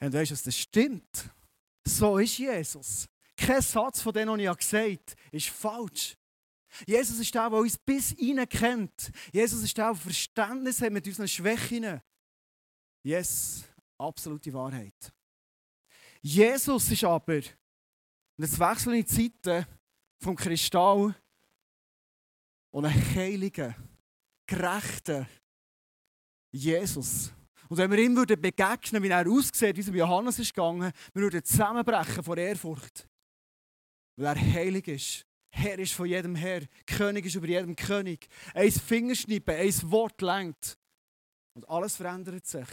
Und 0.00 0.12
weißt 0.12 0.30
du, 0.30 0.36
das 0.44 0.56
stimmt. 0.56 1.30
So 1.84 2.18
ist 2.18 2.38
Jesus. 2.38 3.08
Kein 3.36 3.60
Satz 3.60 4.00
von 4.00 4.12
dem, 4.12 4.28
was 4.28 4.38
ich 4.38 4.70
gesagt 4.70 5.10
habe, 5.10 5.36
ist 5.36 5.48
falsch. 5.48 6.16
Jesus 6.86 7.18
ist 7.18 7.34
der, 7.34 7.50
der 7.50 7.58
uns 7.58 7.78
bis 7.78 8.10
hinein 8.10 8.48
kennt. 8.48 9.10
Jesus 9.32 9.62
ist 9.62 9.76
der, 9.76 9.86
der 9.86 9.94
Verständnis 9.94 10.80
hat 10.80 10.92
mit 10.92 11.06
unseren 11.06 11.28
Schwächen. 11.28 12.00
Yes, 13.02 13.64
absolute 13.98 14.52
Wahrheit. 14.52 15.12
Jesus 16.22 16.90
ist 16.90 17.04
aber, 17.04 17.36
und 17.36 18.44
jetzt 18.44 18.58
wechseln 18.58 18.94
die 18.94 19.04
Zeiten 19.04 19.66
vom 20.18 20.36
Kristall 20.36 21.14
und 22.70 22.84
ein 22.84 23.14
heiliger, 23.14 23.74
gerechter 24.46 25.26
Jesus. 26.52 27.32
Und 27.68 27.76
wenn 27.76 27.90
wir 27.90 27.98
ihm 27.98 28.16
würden 28.16 28.40
begegnen, 28.40 29.02
wie 29.02 29.08
er 29.08 29.28
aussieht, 29.28 29.76
wie 29.76 29.80
es 29.80 29.86
Johannes 29.86 30.38
ist 30.40 30.52
gegangen, 30.52 30.92
wir 31.12 31.22
würden 31.22 31.44
zusammenbrechen 31.44 32.24
vor 32.24 32.36
Ehrfurcht. 32.36 33.08
Weil 34.16 34.36
er 34.36 34.52
heilig 34.54 34.88
ist. 34.88 35.26
Herr 35.50 35.78
ist 35.78 35.92
von 35.92 36.06
jedem 36.06 36.34
Herr. 36.34 36.62
König 36.86 37.26
ist 37.26 37.34
über 37.34 37.46
jedem 37.46 37.76
König. 37.76 38.28
Ein 38.54 38.70
Fingerschnippen, 38.70 39.54
ein 39.54 39.90
Wort 39.90 40.20
lenkt. 40.22 40.78
Und 41.54 41.68
alles 41.68 41.96
verändert 41.96 42.46
sich. 42.46 42.66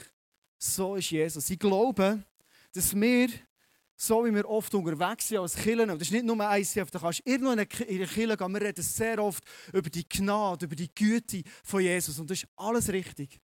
So 0.57 0.95
ist 0.95 1.11
Jesus. 1.11 1.49
Ich 1.49 1.59
glaube, 1.59 2.23
dass 2.73 2.95
wir, 2.95 3.29
so 3.95 4.23
wie 4.25 4.33
wir 4.33 4.47
oft 4.47 4.73
unterwegs 4.73 5.27
sind 5.27 5.39
als 5.39 5.55
und 5.55 5.87
das 5.87 6.01
ist 6.03 6.11
nicht 6.11 6.25
nur 6.25 6.39
ein 6.47 6.61
ICF, 6.61 6.91
da 6.91 6.99
kannst 6.99 7.19
du 7.19 7.31
irgendwo 7.31 7.51
in 7.51 7.57
der 7.57 7.65
Kirche 7.65 8.37
gehen, 8.37 8.53
wir 8.53 8.61
reden 8.61 8.83
sehr 8.83 9.21
oft 9.23 9.43
über 9.73 9.89
die 9.89 10.07
Gnade, 10.07 10.65
über 10.65 10.75
die 10.75 10.93
Güte 10.93 11.43
von 11.63 11.81
Jesus. 11.81 12.19
Und 12.19 12.29
das 12.29 12.43
ist 12.43 12.49
alles 12.55 12.89
richtig. 12.89 13.39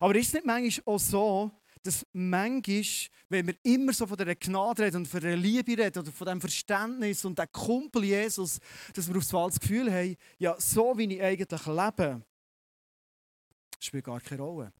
Aber 0.00 0.14
ist 0.14 0.28
es 0.28 0.34
nicht 0.34 0.46
manchmal 0.46 0.94
auch 0.94 1.00
so, 1.00 1.50
dass 1.86 2.06
manchmal, 2.12 2.84
wenn 3.28 3.46
wir 3.46 3.56
immer 3.62 3.92
so 3.92 4.06
von 4.06 4.16
dieser 4.16 4.34
Gnade 4.34 4.84
reden 4.84 4.96
und 4.98 5.08
von 5.08 5.20
der 5.20 5.36
Liebe 5.36 5.78
reden 5.78 5.98
oder 5.98 6.12
von 6.12 6.26
dem 6.26 6.40
Verständnis 6.40 7.24
und 7.24 7.38
dem 7.38 7.50
Kumpel 7.52 8.04
Jesus, 8.04 8.58
dass 8.94 9.08
wir 9.08 9.16
aufs 9.16 9.28
das 9.28 9.60
Gefühl 9.60 9.92
haben, 9.92 10.16
ja, 10.38 10.58
so 10.58 10.96
wie 10.98 11.14
ich 11.14 11.22
eigentlich 11.22 11.66
lebe, 11.66 12.22
spielt 13.78 14.04
gar 14.04 14.20
keine 14.20 14.42
Rolle. 14.42 14.72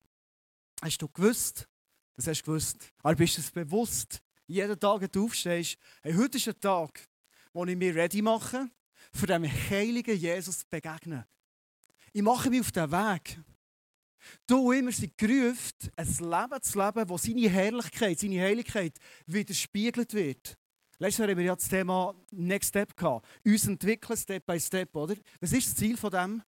Hast 0.82 1.00
du 1.00 1.08
gewusst? 1.08 1.68
Das 2.16 2.26
hast 2.26 2.42
du 2.42 2.46
gewusst. 2.46 2.92
Aber 3.02 3.14
bist 3.14 3.36
du 3.36 3.40
es 3.40 3.50
bewusst? 3.50 4.20
Jeden 4.46 4.78
Tag, 4.78 5.00
wenn 5.00 5.10
du 5.10 5.24
aufstehst, 5.24 5.78
hey, 6.02 6.14
heute 6.14 6.38
ist 6.38 6.48
ein 6.48 6.60
Tag, 6.60 7.08
wo 7.52 7.64
ich 7.64 7.76
mich 7.76 7.94
ready 7.94 8.22
mache, 8.22 8.70
für 9.12 9.26
dem 9.26 9.44
heiligen 9.44 10.16
Jesus 10.16 10.60
zu 10.60 10.66
begegnen. 10.68 11.24
Ich 12.12 12.22
mache 12.22 12.50
mich 12.50 12.60
auf 12.60 12.72
den 12.72 12.90
Weg. 12.90 13.38
Du 14.46 14.72
immer 14.72 14.92
sind 14.92 15.16
gerufen, 15.18 15.72
ein 15.96 16.06
Leben 16.06 16.62
zu 16.62 16.78
leben, 16.78 17.08
wo 17.08 17.18
seine 17.18 17.48
Herrlichkeit, 17.48 18.18
seine 18.18 18.40
Heiligkeit 18.40 18.98
widerspiegelt 19.26 20.14
wird. 20.14 20.56
Letztes 20.98 21.18
Jahr 21.18 21.28
haben 21.28 21.38
wir 21.38 21.44
ja 21.44 21.54
das 21.54 21.68
Thema 21.68 22.14
Next 22.30 22.70
Step 22.70 22.96
gehabt. 22.96 23.26
Uns 23.44 23.66
entwickeln, 23.66 24.16
Step 24.16 24.46
by 24.46 24.58
Step, 24.58 24.94
oder? 24.96 25.14
Was 25.40 25.52
ist 25.52 25.68
das 25.68 25.76
Ziel 25.76 25.96
von 25.96 26.10
dem? 26.10 26.42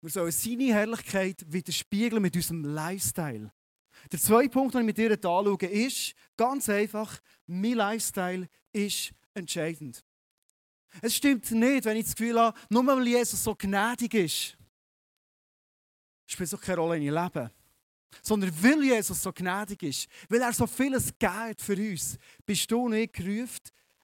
Wir 0.00 0.10
sollen 0.10 0.32
seine 0.32 0.72
Herrlichkeit 0.72 1.44
widerspiegeln 1.46 2.22
mit 2.22 2.34
unserem 2.34 2.64
Lifestyle. 2.64 3.52
Der 4.10 4.18
zweite 4.18 4.48
Punkt, 4.48 4.74
den 4.74 4.80
ich 4.80 4.86
mit 4.86 4.98
dir 4.98 5.12
anschaue, 5.12 5.66
ist 5.66 6.14
ganz 6.36 6.70
einfach, 6.70 7.20
mein 7.46 7.74
Lifestyle 7.74 8.48
ist 8.72 9.12
entscheidend. 9.34 10.02
Es 11.02 11.16
stimmt 11.16 11.50
nicht, 11.50 11.84
wenn 11.84 11.96
ich 11.96 12.04
das 12.04 12.16
Gefühl 12.16 12.40
habe, 12.40 12.58
nur 12.68 12.86
weil 12.86 13.06
Jesus 13.06 13.44
so 13.44 13.54
gnädig 13.54 14.14
ist, 14.14 14.56
spielt 16.32 16.54
auch 16.54 16.60
keine 16.60 16.78
Rolle 16.78 16.96
in 16.96 17.02
ihrem 17.02 17.22
Leben. 17.22 17.50
Sondern 18.22 18.52
weil 18.62 18.82
Jesus 18.82 19.22
so 19.22 19.32
gnädig 19.32 19.82
ist, 19.82 20.08
weil 20.28 20.40
er 20.40 20.52
so 20.52 20.66
vieles 20.66 21.12
gibt 21.18 21.60
für 21.60 21.76
uns, 21.76 22.18
bist 22.44 22.70
du 22.70 22.88
nicht 22.88 23.12
gerufen, 23.12 23.60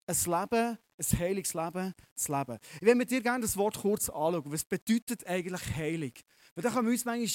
ein 0.07 0.17
Leben, 0.17 0.79
ein 0.99 1.19
heiliges 1.19 1.55
Leben 1.55 1.95
zu 2.15 2.33
leben. 2.33 2.59
Ich 2.77 2.87
will 2.87 2.95
mit 2.95 3.11
dir 3.11 3.21
gerne 3.21 3.43
das 3.43 3.57
Wort 3.57 3.79
kurz 3.79 4.09
anschauen. 4.09 4.45
Was 4.47 4.65
bedeutet 4.65 5.27
eigentlich 5.27 5.75
heilig? 5.75 6.25
Weil 6.55 6.63
da 6.63 6.71
kommen 6.71 6.89
uns 6.89 7.05
manchmal 7.05 7.29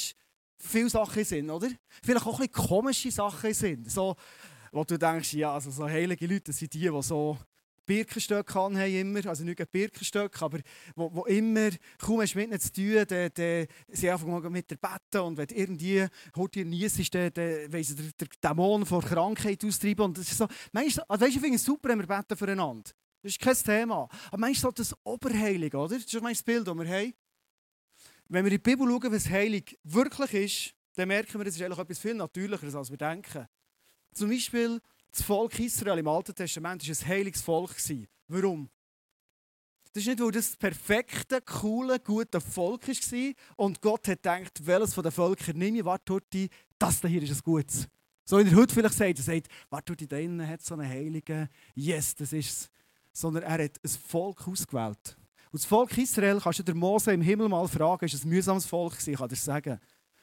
viele 0.57 0.89
Sachen 0.89 1.23
sind, 1.25 1.49
oder? 1.49 1.69
Vielleicht 2.03 2.25
auch 2.25 2.39
ein 2.39 2.47
bisschen 2.47 2.67
komische 2.69 3.11
Sachen 3.11 3.53
sind. 3.53 3.91
So, 3.91 4.15
wo 4.71 4.83
du 4.83 4.97
denkst, 4.97 5.33
ja, 5.33 5.53
also 5.53 5.69
so 5.69 5.87
heilige 5.87 6.25
Leute 6.25 6.53
sind 6.53 6.73
die, 6.73 6.89
die 6.89 7.01
so 7.01 7.37
Birkenstöcke 7.85 8.53
haben 8.53 8.75
immer, 8.75 9.25
also 9.25 9.43
nicht 9.43 9.71
Birkenstöcke, 9.71 10.43
aber 10.43 10.59
wo, 10.95 11.13
wo 11.13 11.25
immer, 11.25 11.69
kaum 11.99 12.21
hast 12.21 12.33
du 12.33 12.39
mit 12.39 12.49
ihnen 12.49 12.59
zu 12.59 12.71
tun, 12.71 13.05
dann, 13.07 13.29
dann 13.33 13.67
sie 13.89 14.09
einfach 14.09 14.49
mit 14.49 14.69
der 14.69 14.77
Betten 14.77 15.21
und 15.21 15.37
wenn 15.37 15.49
irgendwie 15.49 16.05
heute 16.35 16.65
niesst, 16.65 17.13
dann, 17.13 17.33
dann 17.33 17.73
weiss 17.73 17.95
der, 17.95 18.05
der 18.19 18.27
Dämon 18.43 18.85
vor 18.85 19.01
Krankheit 19.01 19.63
austreiben 19.65 20.05
und 20.05 20.17
das 20.17 20.31
ist 20.31 20.37
so, 20.37 20.47
manchmal, 20.71 21.05
also 21.07 21.25
weißt, 21.25 21.35
ich 21.35 21.41
finde 21.41 21.55
es 21.55 21.63
super, 21.63 21.89
wenn 21.89 21.99
wir 21.99 22.07
beten 22.07 22.37
füreinander. 22.37 22.91
Das 23.21 23.33
ist 23.33 23.39
kein 23.39 23.55
Thema. 23.55 24.09
Aber 24.27 24.37
manchmal 24.37 24.55
so 24.55 24.71
das 24.71 24.95
Oberheilige, 25.03 25.77
oder? 25.77 25.95
Das 25.95 26.05
ist 26.05 26.21
mein 26.21 26.35
Bild, 26.43 26.67
das 26.67 26.75
wir 26.75 26.87
haben. 26.87 27.13
Wenn 28.27 28.45
wir 28.45 28.51
in 28.51 28.57
die 28.57 28.69
Bibel 28.69 28.87
schauen, 28.87 29.11
was 29.11 29.29
heilig 29.29 29.77
wirklich 29.83 30.33
ist, 30.33 30.75
dann 30.95 31.07
merken 31.07 31.39
wir, 31.39 31.45
das 31.45 31.55
ist 31.55 31.61
eigentlich 31.61 31.79
etwas 31.79 31.99
viel 31.99 32.13
natürlicheres, 32.13 32.75
als 32.75 32.89
wir 32.89 32.97
denken. 32.97 33.47
Zum 34.13 34.29
Beispiel 34.29 34.81
das 35.11 35.21
Volk 35.21 35.59
Israel 35.59 35.99
im 35.99 36.07
Alten 36.07 36.33
Testament 36.33 36.87
war 36.87 36.95
ein 36.95 37.07
heiliges 37.07 37.41
Volk. 37.41 37.75
Warum? 38.27 38.69
Das 39.93 40.03
ist 40.03 40.07
nicht, 40.07 40.21
weil 40.21 40.31
das 40.31 40.55
perfekte, 40.55 41.41
coole, 41.41 41.99
gute 41.99 42.39
Volk 42.39 42.87
war 42.87 43.33
und 43.57 43.81
Gott 43.81 44.07
hat 44.07 44.23
gedacht, 44.23 44.65
welches 44.65 44.93
von 44.93 45.03
den 45.03 45.11
Völkern 45.11 45.57
nehme 45.57 45.79
ich, 45.79 45.85
warte, 45.85 46.21
das 46.79 47.01
hier 47.01 47.21
ist 47.21 47.31
ein 47.31 47.41
gutes. 47.43 47.87
So 48.23 48.39
wie 48.39 48.49
er 48.49 48.55
heute 48.55 48.73
vielleicht 48.73 48.95
sagt, 48.95 49.17
er 49.17 49.23
sagt, 49.23 49.47
warte, 49.69 49.95
da 50.07 50.17
innen 50.17 50.47
hat 50.47 50.61
so 50.61 50.75
einen 50.75 50.87
Heiligen, 50.87 51.49
yes, 51.75 52.15
das 52.15 52.31
ist 52.31 52.49
es. 52.49 52.69
Sondern 53.11 53.43
er 53.43 53.65
hat 53.65 53.83
ein 53.83 53.89
Volk 54.07 54.47
ausgewählt. 54.47 55.17
Und 55.51 55.61
das 55.61 55.65
Volk 55.65 55.97
Israel, 55.97 56.39
kannst 56.39 56.59
du 56.59 56.63
der 56.63 56.75
Mose 56.75 57.11
im 57.11 57.21
Himmel 57.21 57.49
mal 57.49 57.67
fragen, 57.67 58.05
ist 58.05 58.23
ein 58.23 58.29
mühsames 58.29 58.65
Volk 58.65 58.97
kann 58.97 59.29
ich 59.29 59.41
sagen. 59.41 59.77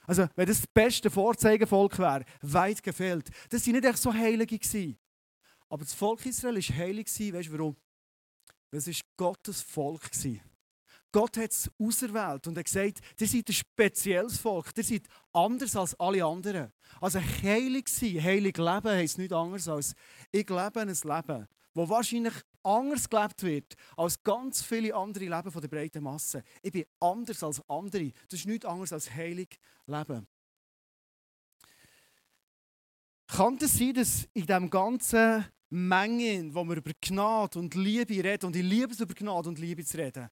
Also, 0.08 0.26
wenn 0.36 0.46
das 0.46 0.62
das 0.62 0.66
beste 0.66 1.10
Vorzeigevolk 1.10 1.98
wäre, 1.98 2.24
weit 2.40 2.82
gefehlt. 2.82 3.28
Das 3.50 3.66
waren 3.66 3.74
nicht 3.74 3.84
echt 3.84 3.98
so 3.98 4.12
Heilige. 4.12 4.58
Gewesen. 4.58 4.98
Aber 5.68 5.84
das 5.84 5.92
Volk 5.92 6.24
Israel 6.24 6.56
war 6.56 6.76
heilig. 6.76 7.08
Weißt 7.08 7.48
du 7.48 7.52
warum? 7.52 7.76
Es 8.70 8.86
war 8.86 8.94
Gottes 9.18 9.60
Volk. 9.60 10.10
Gewesen. 10.10 10.40
Gott 11.12 11.36
hat 11.36 11.50
es 11.50 11.70
auserwählt 11.78 12.46
und 12.46 12.56
hat 12.56 12.64
gesagt, 12.64 13.00
ihr 13.18 13.26
seid 13.26 13.48
ein 13.48 13.52
spezielles 13.52 14.38
Volk, 14.38 14.72
ihr 14.76 14.84
seid 14.84 15.06
anders 15.32 15.76
als 15.76 15.98
alle 15.98 16.24
anderen. 16.24 16.72
Also 17.00 17.18
heilig 17.20 17.88
sein, 17.88 18.22
heilig 18.22 18.56
leben 18.56 18.88
heisst 18.88 19.18
nichts 19.18 19.34
anderes 19.34 19.68
als 19.68 19.94
ich 20.32 20.48
lebe 20.48 20.80
ein 20.80 20.88
Leben, 20.88 21.48
wo 21.74 21.88
wahrscheinlich 21.88 22.34
anders 22.62 23.08
gelebt 23.08 23.42
wird 23.42 23.74
als 23.96 24.22
ganz 24.22 24.62
viele 24.62 24.94
andere 24.94 25.24
Leben 25.24 25.50
von 25.50 25.60
der 25.60 25.68
breiten 25.68 26.02
Masse. 26.02 26.42
Ich 26.62 26.72
bin 26.72 26.84
anders 27.00 27.42
als 27.42 27.68
andere. 27.68 28.12
Das 28.28 28.40
ist 28.40 28.46
nichts 28.46 28.66
anderes 28.66 28.92
als 28.92 29.12
heilig 29.12 29.58
leben. 29.86 30.26
Kann 33.26 33.58
es 33.60 33.78
sein, 33.78 33.94
dass 33.94 34.24
in 34.32 34.46
diesem 34.46 34.70
ganzen 34.70 35.44
Mengen, 35.70 36.54
wo 36.54 36.64
wir 36.64 36.76
über 36.76 36.92
Gnade 37.00 37.58
und 37.58 37.74
Liebe 37.74 38.24
reden, 38.24 38.46
und 38.46 38.56
ich 38.56 38.62
liebe 38.62 38.92
es, 38.92 39.00
über 39.00 39.12
Gnade 39.12 39.50
und 39.50 39.58
Liebe 39.58 39.84
zu 39.84 39.98
reden, 39.98 40.30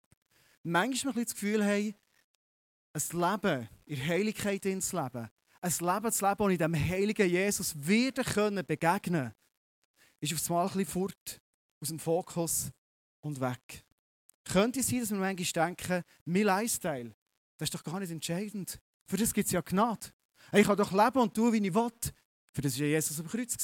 manchmal 0.62 1.12
das 1.12 1.35
Gefühl 1.35 1.62
haben, 1.62 1.95
ein 2.95 3.42
Leben, 3.42 3.68
in 3.85 4.06
Heiligkeit 4.06 4.62
zu 4.62 4.97
leben, 4.97 5.28
ein 5.61 5.73
Leben 5.78 6.12
zu 6.12 6.26
leben, 6.26 6.42
und 6.42 6.50
ich 6.52 6.59
dem 6.59 6.75
heiligen 6.75 7.28
Jesus 7.28 7.75
wieder 7.76 8.25
können 8.25 8.64
begegnen 8.64 9.35
ist 10.21 10.33
auf 10.33 10.50
einmal 10.50 10.66
ein 10.66 10.73
bisschen 10.73 10.87
fort 10.87 11.40
aus 11.86 11.90
dem 11.90 11.98
Fokus 12.00 12.70
und 13.20 13.40
weg. 13.40 13.84
Könnte 14.44 14.80
es 14.80 14.88
sein, 14.88 15.00
dass 15.00 15.10
wir 15.10 15.18
manchmal 15.18 15.68
denken, 15.68 16.02
mein 16.24 16.42
Lifestyle, 16.42 17.14
das 17.58 17.66
ist 17.66 17.74
doch 17.74 17.84
gar 17.84 18.00
nicht 18.00 18.10
entscheidend. 18.10 18.80
Für 19.06 19.16
das 19.16 19.32
gibt 19.32 19.46
es 19.46 19.52
ja 19.52 19.60
Gnade. 19.60 20.08
Ich 20.52 20.66
kann 20.66 20.76
doch 20.76 20.92
leben 20.92 21.18
und 21.18 21.34
tun, 21.34 21.52
wie 21.52 21.64
ich 21.64 21.74
will. 21.74 21.90
Für 22.52 22.62
das 22.62 22.78
war 22.78 22.86
Jesus 22.86 23.20
am 23.20 23.28
Kreuz. 23.28 23.56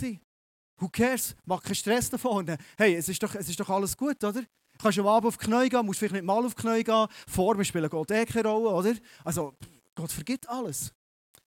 Who 0.78 0.88
cares? 0.88 1.34
Mach 1.44 1.62
keinen 1.62 1.74
Stress 1.74 2.10
davon. 2.10 2.56
Hey, 2.76 2.94
es 2.94 3.08
ist 3.08 3.22
doch, 3.22 3.34
es 3.34 3.48
ist 3.48 3.58
doch 3.58 3.68
alles 3.68 3.96
gut, 3.96 4.22
oder? 4.22 4.40
Du 4.42 4.78
kannst 4.78 4.98
am 4.98 5.06
Abend 5.06 5.28
auf 5.28 5.36
die 5.36 5.46
Knie 5.46 5.68
gehen, 5.68 5.84
musst 5.84 5.98
vielleicht 5.98 6.14
nicht 6.14 6.24
mal 6.24 6.44
auf 6.44 6.54
die 6.54 6.62
Knie 6.62 6.84
gehen. 6.84 7.06
Vor 7.26 7.56
mir 7.56 7.64
spielen 7.64 7.90
Gott 7.90 8.10
eh 8.10 8.24
keine 8.24 8.48
Rolle, 8.48 8.70
oder? 8.70 8.94
Also, 9.24 9.54
Gott 9.94 10.12
vergibt 10.12 10.48
alles. 10.48 10.92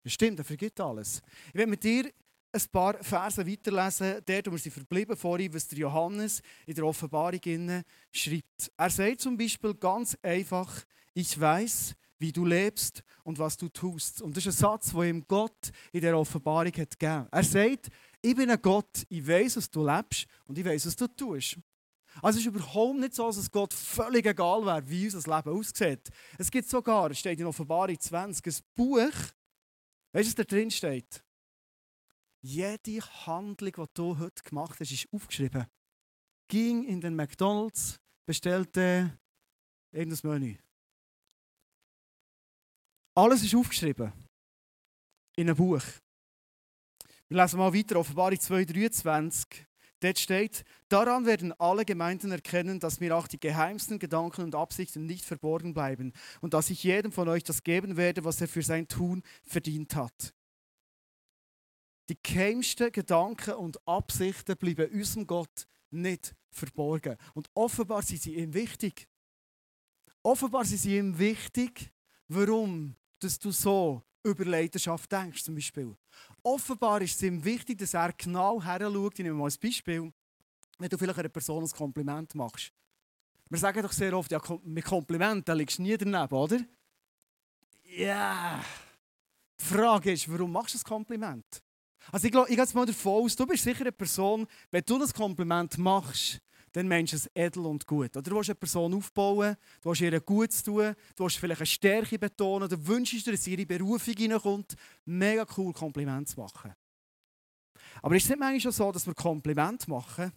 Das 0.03 0.13
stimmt, 0.13 0.39
er 0.39 0.45
vergibt 0.45 0.81
alles. 0.81 1.23
Ich 1.49 1.55
will 1.55 1.67
mit 1.67 1.83
dir 1.83 2.13
ein 2.55 2.63
paar 2.71 3.03
Verse 3.03 3.45
weiterlesen, 3.47 4.21
dort, 4.25 4.47
wo 4.47 4.53
wir 4.53 4.59
sie 4.59 4.71
verblieben 4.71 5.17
vorhin, 5.17 5.53
was 5.53 5.67
der 5.67 5.79
Johannes 5.79 6.41
in 6.67 6.75
der 6.75 6.87
Offenbarung 6.87 7.41
schreibt. 8.13 8.73
Er 8.77 8.91
sagt 8.91 9.21
zum 9.21 9.37
Beispiel 9.37 9.75
ganz 9.75 10.17
einfach, 10.23 10.85
ich 11.15 11.39
weiß, 11.39 11.95
wie 12.19 12.33
du 12.33 12.45
lebst 12.45 13.03
und 13.25 13.39
was 13.39 13.57
du 13.57 13.69
tust. 13.69 14.23
Und 14.23 14.37
das 14.37 14.47
ist 14.47 14.55
ein 14.55 14.59
Satz, 14.59 14.93
den 14.93 15.03
ihm 15.03 15.25
Gott 15.27 15.71
in 15.93 16.01
der 16.01 16.17
Offenbarung 16.17 16.73
hat 16.73 16.99
gegeben. 16.99 17.27
Er 17.31 17.43
sagt, 17.43 17.89
ich 18.23 18.37
bin 18.37 18.51
ein 18.51 18.63
Gott, 18.63 19.05
ich 19.09 19.27
weiß, 19.27 19.57
was 19.57 19.71
du 19.71 19.85
lebst 19.85 20.27
und 20.47 20.57
ich 20.57 20.65
weiß, 20.65 20.87
was 20.87 20.97
du 20.97 21.09
tust. 21.09 21.59
Also 22.23 22.39
es 22.39 22.47
ist 22.47 22.55
überhaupt 22.55 22.99
nicht 23.01 23.15
so, 23.15 23.27
dass 23.27 23.37
es 23.37 23.51
Gott 23.51 23.75
völlig 23.75 24.25
egal 24.27 24.65
wäre, 24.65 24.89
wie 24.89 25.07
unser 25.07 25.37
Leben 25.37 25.51
aussieht. 25.51 26.09
Es 26.39 26.51
gibt 26.51 26.69
sogar, 26.69 27.11
es 27.11 27.19
steht 27.19 27.41
in 27.41 27.47
Offenbarung 27.47 27.99
20, 27.99 28.47
ein 28.47 28.65
Buch, 28.77 29.01
weißt 29.01 29.33
du, 30.13 30.29
was 30.29 30.35
da 30.37 30.45
drin 30.45 30.71
steht? 30.71 31.24
Jede 32.47 33.01
Handlung, 33.25 33.73
die 33.73 33.95
du 33.95 34.19
heute 34.19 34.43
gemacht 34.43 34.79
hast, 34.79 34.93
ist 34.93 35.09
aufgeschrieben. 35.11 35.65
Ging 36.49 36.85
in 36.85 37.01
den 37.01 37.17
McDonalds, 37.17 37.99
bestellte 38.27 39.19
irgendein 39.91 40.31
Menü. 40.31 40.57
Alles 43.15 43.43
ist 43.45 43.55
aufgeschrieben. 43.55 44.13
In 45.37 45.49
einem 45.49 45.57
Buch. 45.57 45.83
Wir 47.29 47.41
lesen 47.41 47.59
mal 47.59 47.73
weiter, 47.73 47.97
Offenbarung 47.97 48.37
2,23. 48.37 49.65
Dort 50.01 50.19
steht, 50.19 50.65
daran 50.91 51.25
werden 51.25 51.59
alle 51.59 51.87
Gemeinden 51.87 52.31
erkennen, 52.31 52.79
dass 52.79 53.01
mir 53.01 53.17
auch 53.17 53.27
die 53.27 53.41
geheimsten 53.41 53.99
Gedanken 53.99 54.43
und 54.43 54.55
Absichten 54.55 55.07
nicht 55.07 55.25
verborgen 55.25 55.73
bleiben 55.73 56.13
und 56.43 56.53
dass 56.53 56.69
ich 56.69 56.85
jedem 56.85 57.11
von 57.11 57.27
euch 57.27 57.43
das 57.43 57.63
geben 57.63 57.97
werde, 57.97 58.23
was 58.23 58.43
er 58.43 58.49
für 58.49 58.63
sein 58.63 58.87
Tun 58.87 59.23
verdient 59.45 59.97
hat. 59.97 60.35
Die 62.09 62.19
geheimsten 62.23 62.93
Gedanken 62.93 63.55
und 63.55 63.87
Absichten 63.89 64.57
bleiben 64.57 64.91
unserem 64.93 65.27
Gott 65.27 65.67
nicht 65.91 66.35
verborgen. 66.51 67.17
Und 67.35 67.49
offenbar 67.55 68.03
sind 68.03 68.23
sie 68.23 68.35
ihm 68.35 68.53
wichtig. 68.53 69.09
Offenbar 70.23 70.65
sind 70.65 70.79
sie 70.79 70.97
ihm 70.99 71.19
wichtig, 71.19 71.93
warum 72.29 72.97
dass 73.21 73.39
du 73.39 73.51
so 73.51 74.03
über 74.23 74.45
Leidenschaft 74.45 75.11
denkst, 75.11 75.45
zum 75.45 75.55
Beispiel. 75.55 75.97
Offenbar 76.43 77.01
ist 77.03 77.17
es 77.17 77.23
ihm 77.23 77.43
wichtig, 77.45 77.79
dass 77.79 77.95
er 77.95 78.13
genau 78.13 78.63
her 78.63 78.81
schaut. 78.81 79.19
Ich 79.19 79.25
nehme 79.25 79.37
mal 79.37 79.51
ein 79.51 79.57
Beispiel. 79.61 80.13
Wenn 80.79 80.89
du 80.89 80.99
vielleicht 80.99 81.19
einer 81.19 81.29
Person 81.29 81.65
ein 81.65 81.71
Kompliment 81.71 82.35
machst. 82.35 82.73
Wir 83.49 83.59
sagen 83.59 83.83
doch 83.83 83.93
sehr 83.93 84.17
oft, 84.17 84.31
ja, 84.33 84.41
mit 84.63 84.85
Komplimenten 84.85 85.57
liegst 85.57 85.79
du 85.79 85.83
nie 85.83 85.97
daneben, 85.97 86.35
oder? 86.35 86.59
Ja. 87.85 88.57
Yeah. 88.57 88.65
Die 89.61 89.65
Frage 89.65 90.13
ist, 90.13 90.31
warum 90.31 90.53
machst 90.53 90.75
du 90.75 90.79
ein 90.79 90.85
Kompliment? 90.85 91.63
Also 92.13 92.27
ich, 92.27 92.33
glaube, 92.33 92.49
ich 92.49 92.57
gehe 92.57 92.65
jetzt 92.65 92.75
mal 92.75 92.87
davon 92.87 93.25
aus, 93.25 93.37
du 93.37 93.47
bist 93.47 93.65
sicher 93.65 93.83
eine 93.83 93.93
Person, 93.93 94.47
wenn 94.71 94.83
du 94.85 95.03
ein 95.03 95.13
Kompliment 95.13 95.79
machst, 95.79 96.41
dann 96.73 96.89
meinst 96.89 97.13
du 97.13 97.17
es 97.17 97.31
edel 97.35 97.67
und 97.67 97.87
gut. 97.87 98.17
Oder 98.17 98.31
du 98.31 98.37
willst 98.37 98.51
eine 98.51 98.57
Person 98.57 98.95
aufbauen, 98.95 99.57
du 99.81 99.89
willst 99.89 100.01
ihr 100.01 100.21
Gutes 100.21 100.63
tun, 100.63 100.95
du 101.15 101.25
willst 101.25 101.39
vielleicht 101.39 101.61
eine 101.61 101.67
Stärke 101.67 102.19
betonen, 102.19 102.69
du 102.69 102.87
wünschst 102.87 103.27
dir, 103.27 103.33
dass 103.33 103.47
ihre 103.47 103.65
Berufung 103.65 104.15
reinkommt. 104.15 104.75
Mega 105.05 105.47
cool, 105.57 105.73
Kompliment 105.73 106.29
zu 106.29 106.41
machen. 106.41 106.75
Aber 108.03 108.17
ist 108.17 108.25
es 108.25 108.31
nicht 108.31 108.41
manchmal 108.41 108.73
so, 108.73 108.91
dass 108.91 109.07
wir 109.07 109.15
Kompliment 109.15 109.87
machen, 109.87 110.33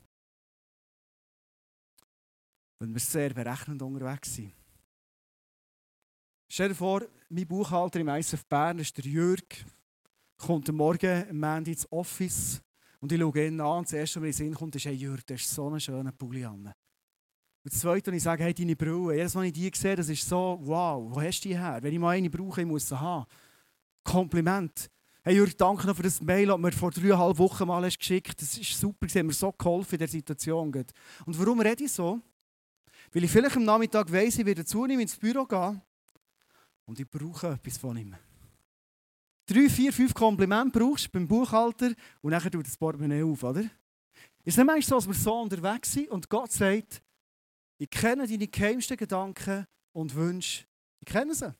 wenn 2.80 2.94
wir 2.94 3.00
sehr 3.00 3.34
berechnend 3.34 3.82
unterwegs 3.82 4.36
sind? 4.36 4.54
Stell 6.50 6.70
dir 6.70 6.76
vor, 6.76 7.02
mein 7.30 7.48
Buchhalter 7.48 8.00
im 8.00 8.08
ISF 8.08 8.46
Bern 8.46 8.80
ist 8.80 8.96
der 8.96 9.06
Jürg, 9.06 9.65
kommt 10.38 10.69
am 10.69 10.76
Morgen 10.76 11.30
am 11.30 11.38
Mandy 11.38 11.71
ins 11.71 11.91
Office 11.91 12.62
und 13.00 13.12
ich 13.12 13.19
schaue 13.19 13.47
ihn 13.47 13.60
an 13.60 13.80
und 13.80 13.88
das 13.88 13.93
erste, 13.93 14.19
was 14.19 14.21
mir 14.21 14.28
in 14.28 14.32
den 14.32 14.38
Sinn 14.38 14.54
kommt, 14.54 14.76
ist, 14.76 14.86
hey 14.86 14.93
Jürg, 14.93 15.26
du 15.26 15.34
hast 15.34 15.50
so 15.50 15.67
einen 15.67 15.80
schönen 15.80 16.15
Pulli 16.15 16.45
an. 16.45 16.65
Und 16.65 17.73
das 17.73 17.80
Zweite, 17.82 18.12
und 18.12 18.17
ich 18.17 18.23
sage, 18.23 18.43
hey, 18.43 18.54
deine 18.54 18.76
Brille, 18.76 19.15
jedes 19.15 19.34
Mal, 19.34 19.45
ich 19.45 19.54
die 19.54 19.71
sehe, 19.73 19.95
das 19.95 20.10
ist 20.10 20.28
so, 20.28 20.58
wow, 20.62 21.04
wo 21.13 21.21
hast 21.21 21.41
du 21.41 21.50
die 21.50 21.58
her? 21.58 21.80
Wenn 21.82 21.93
ich 21.93 22.00
mal 22.00 22.12
eine 22.12 22.30
brauche, 22.30 22.62
ich 22.62 22.67
muss 22.67 22.88
sie 22.88 23.00
haben. 23.00 23.26
Kompliment. 24.04 24.89
Hey 25.21 25.36
Jürg, 25.36 25.58
danke 25.58 25.86
noch 25.86 25.95
für 25.95 26.04
das 26.04 26.21
Mail, 26.21 26.47
das 26.47 26.56
du 26.56 26.62
mir 26.62 26.71
vor 26.71 26.91
dreieinhalb 26.91 27.38
Wochen 27.38 27.67
mal 27.67 27.84
hast 27.84 28.00
geschickt 28.00 28.41
Das 28.41 28.58
ist 28.58 28.80
super, 28.80 29.10
sie 29.10 29.19
haben 29.19 29.28
mir 29.28 29.34
so 29.34 29.52
geholfen 29.52 29.95
in 29.95 30.00
der 30.00 30.08
Situation. 30.08 30.71
Und 31.26 31.39
warum 31.39 31.60
rede 31.60 31.84
ich 31.84 31.91
so? 31.91 32.21
Weil 33.12 33.23
ich 33.26 33.32
vielleicht 33.32 33.58
am 33.58 33.65
Nachmittag 33.65 34.10
weiss, 34.12 34.39
ich 34.39 34.45
werde 34.45 34.63
zu 34.63 34.86
ihm 34.86 35.00
ins 35.02 35.17
Büro 35.17 35.43
gehen 35.45 35.82
und 36.86 37.00
ich 37.00 37.10
brauche 37.10 37.47
etwas 37.47 37.78
von 37.78 37.97
ihm 37.97 38.15
drei, 39.48 39.70
vier, 39.70 39.92
fünf 39.92 40.14
Komplimente 40.14 40.78
brauchst 40.78 41.12
beim 41.12 41.28
Buchhalter 41.28 41.94
und 42.22 42.32
dann 42.32 42.52
tut 42.52 42.68
das 42.68 42.78
Portemonnaie 42.78 43.24
auf, 43.24 43.44
oder? 43.44 43.64
Ist 44.44 44.58
es 44.58 44.64
nicht 44.64 44.88
so, 44.88 44.96
dass 44.96 45.08
wir 45.08 45.14
so 45.14 45.42
unterwegs 45.42 45.92
sind 45.92 46.10
und 46.10 46.30
Gott 46.30 46.52
sagt, 46.52 47.02
ich 47.80 47.90
kenne 47.90 48.28
deine 48.28 48.48
geheimsten 48.48 48.98
Gedanken 48.98 49.66
und 49.94 50.16
Wünsche. 50.16 50.66
Ich 51.00 51.12
kenne 51.12 51.34
sie. 51.34 51.54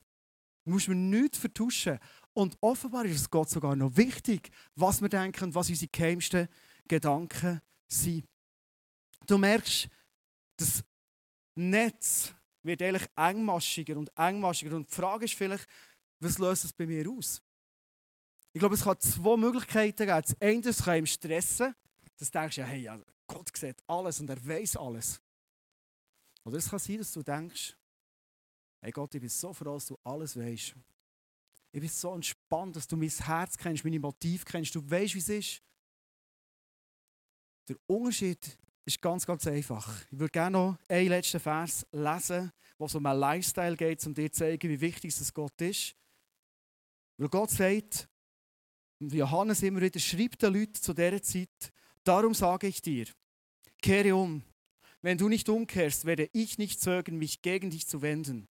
Du 0.64 0.72
musst 0.72 0.88
mir 0.88 0.94
nichts 0.94 1.38
vertuschen. 1.38 1.98
Und 2.34 2.56
offenbar 2.60 3.04
ist 3.04 3.20
es 3.20 3.30
Gott 3.30 3.48
sogar 3.48 3.74
noch 3.76 3.96
wichtig, 3.96 4.50
was 4.74 5.00
wir 5.00 5.08
denken 5.08 5.44
und 5.44 5.54
was 5.54 5.70
unsere 5.70 5.90
geheimsten 5.90 6.48
Gedanken 6.86 7.60
sind. 7.88 8.24
Du 9.26 9.38
merkst, 9.38 9.88
das 10.56 10.84
Netz 11.54 12.34
wird 12.62 12.82
eigentlich 12.82 13.08
engmaschiger 13.16 13.96
und 13.96 14.10
engmaschiger. 14.16 14.76
Und 14.76 14.90
die 14.90 14.94
Frage 14.94 15.24
ist 15.24 15.34
vielleicht, 15.34 15.66
was 16.20 16.38
löst 16.38 16.64
es 16.64 16.72
bei 16.72 16.86
mir 16.86 17.08
aus? 17.10 17.40
Ich 18.58 18.60
glaube, 18.60 18.74
es 18.74 18.82
kann 18.82 18.98
zwei 18.98 19.36
Möglichkeiten 19.36 20.04
geben. 20.04 20.20
Das 20.20 20.40
eine 20.40 20.60
das 20.60 20.82
kann 20.82 20.98
ihm 20.98 21.06
stressen, 21.06 21.76
dass 22.16 22.28
du 22.28 22.38
denkst, 22.40 22.56
hey, 22.56 22.90
Gott 23.28 23.56
sieht 23.56 23.80
alles 23.86 24.18
und 24.18 24.28
er 24.28 24.44
weiß 24.44 24.78
alles. 24.78 25.20
Oder 26.42 26.56
es 26.56 26.68
kann 26.68 26.80
sein, 26.80 26.98
dass 26.98 27.12
du 27.12 27.22
denkst, 27.22 27.76
hey 28.80 28.90
Gott, 28.90 29.14
ich 29.14 29.20
bin 29.20 29.30
so 29.30 29.52
froh, 29.52 29.74
dass 29.74 29.86
du 29.86 29.96
alles 30.02 30.36
weißt. 30.36 30.74
Ich 31.70 31.80
bin 31.80 31.88
so 31.88 32.12
entspannt, 32.12 32.74
dass 32.74 32.88
du 32.88 32.96
mein 32.96 33.08
Herz 33.08 33.56
kennst, 33.56 33.84
meine 33.84 34.00
Motive 34.00 34.44
kennst, 34.44 34.74
du 34.74 34.90
weißt, 34.90 35.14
wie 35.14 35.18
es 35.18 35.28
ist. 35.28 35.62
Der 37.68 37.76
Unterschied 37.86 38.58
ist 38.84 39.00
ganz, 39.00 39.24
ganz 39.24 39.46
einfach. 39.46 40.02
Ich 40.10 40.18
würde 40.18 40.32
gerne 40.32 40.58
noch 40.58 40.78
einen 40.88 41.10
letzten 41.10 41.38
Vers 41.38 41.86
lesen, 41.92 42.50
wo 42.76 42.86
es 42.86 42.94
um 42.96 43.06
einen 43.06 43.20
Lifestyle 43.20 43.76
geht, 43.76 44.04
um 44.04 44.14
dir 44.14 44.32
zu 44.32 44.40
zeigen, 44.40 44.68
wie 44.68 44.80
wichtig 44.80 45.16
es 45.16 45.32
Gott 45.32 45.60
ist. 45.60 45.94
Weil 47.18 47.28
Gott 47.28 47.50
sagt, 47.50 48.08
Johannes 49.00 49.62
immer 49.62 49.80
wieder 49.80 50.00
schreibt 50.00 50.42
den 50.42 50.54
Leuten 50.54 50.74
zu 50.74 50.92
dieser 50.92 51.22
Zeit, 51.22 51.72
darum 52.04 52.34
sage 52.34 52.66
ich 52.66 52.82
dir, 52.82 53.06
kehre 53.80 54.14
um. 54.14 54.42
Wenn 55.00 55.18
du 55.18 55.28
nicht 55.28 55.48
umkehrst, 55.48 56.04
werde 56.04 56.28
ich 56.32 56.58
nicht 56.58 56.80
zögern, 56.80 57.16
mich 57.16 57.40
gegen 57.40 57.70
dich 57.70 57.86
zu 57.86 58.02
wenden. 58.02 58.48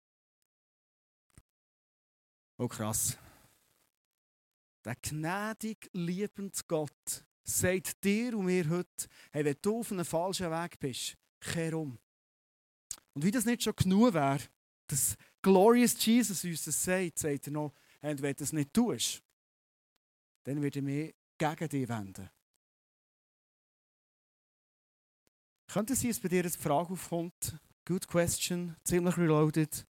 Oh 2.58 2.68
krass. 2.68 3.18
Der 4.84 4.94
gnädig 5.02 5.90
liebende 5.92 6.56
Gott 6.68 7.24
sagt 7.42 8.04
dir 8.04 8.38
und 8.38 8.46
mir 8.46 8.68
heute, 8.68 9.08
hey, 9.32 9.44
wenn 9.44 9.56
du 9.60 9.80
auf 9.80 9.90
einem 9.90 10.04
falschen 10.04 10.50
Weg 10.50 10.78
bist, 10.78 11.16
kehr 11.40 11.76
um. 11.76 11.98
Und 13.14 13.24
wie 13.24 13.32
das 13.32 13.44
nicht 13.44 13.64
schon 13.64 13.74
genug 13.74 14.14
wäre, 14.14 14.40
dass 14.86 15.16
Glorious 15.42 16.04
Jesus 16.04 16.44
uns 16.44 16.64
das 16.64 16.84
sagt, 16.84 17.18
sagt 17.18 17.48
er 17.48 17.52
noch, 17.52 17.74
hey, 18.00 18.14
wenn 18.20 18.34
du 18.34 18.34
das 18.34 18.52
nicht 18.52 18.72
tust, 18.72 19.22
dann 20.46 20.62
wird 20.62 20.76
er 20.76 20.82
mich 20.82 21.14
gegen 21.38 21.68
dich 21.68 21.88
wenden. 21.88 22.30
Könnte 25.68 25.94
es 25.94 26.00
sein, 26.00 26.10
dass 26.10 26.20
bei 26.20 26.28
dir 26.28 26.40
eine 26.40 26.50
Frage 26.50 26.92
aufkommt? 26.92 27.58
Good 27.84 28.06
question, 28.06 28.76
ziemlich 28.84 29.16
reloaded. 29.16 29.86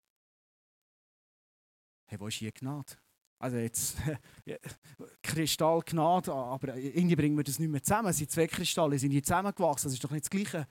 Hey, 2.06 2.20
wo 2.20 2.28
ist 2.28 2.36
hier 2.36 2.52
Gnade? 2.52 2.96
Also 3.40 3.56
jetzt, 3.56 3.96
Kristall 5.22 5.82
Gnade, 5.82 6.32
aber 6.32 6.76
irgendwie 6.76 7.16
bringen 7.16 7.36
wir 7.36 7.44
das 7.44 7.58
nicht 7.58 7.68
mehr 7.68 7.82
zusammen. 7.82 8.10
Es 8.10 8.18
sind 8.18 8.30
zwei 8.30 8.46
Kristalle, 8.46 8.98
sind 8.98 9.10
hier 9.10 9.24
zusammengewachsen, 9.24 9.88
das 9.88 9.94
ist 9.94 10.04
doch 10.04 10.12
nicht 10.12 10.24
das 10.24 10.30
Gleiche. 10.30 10.68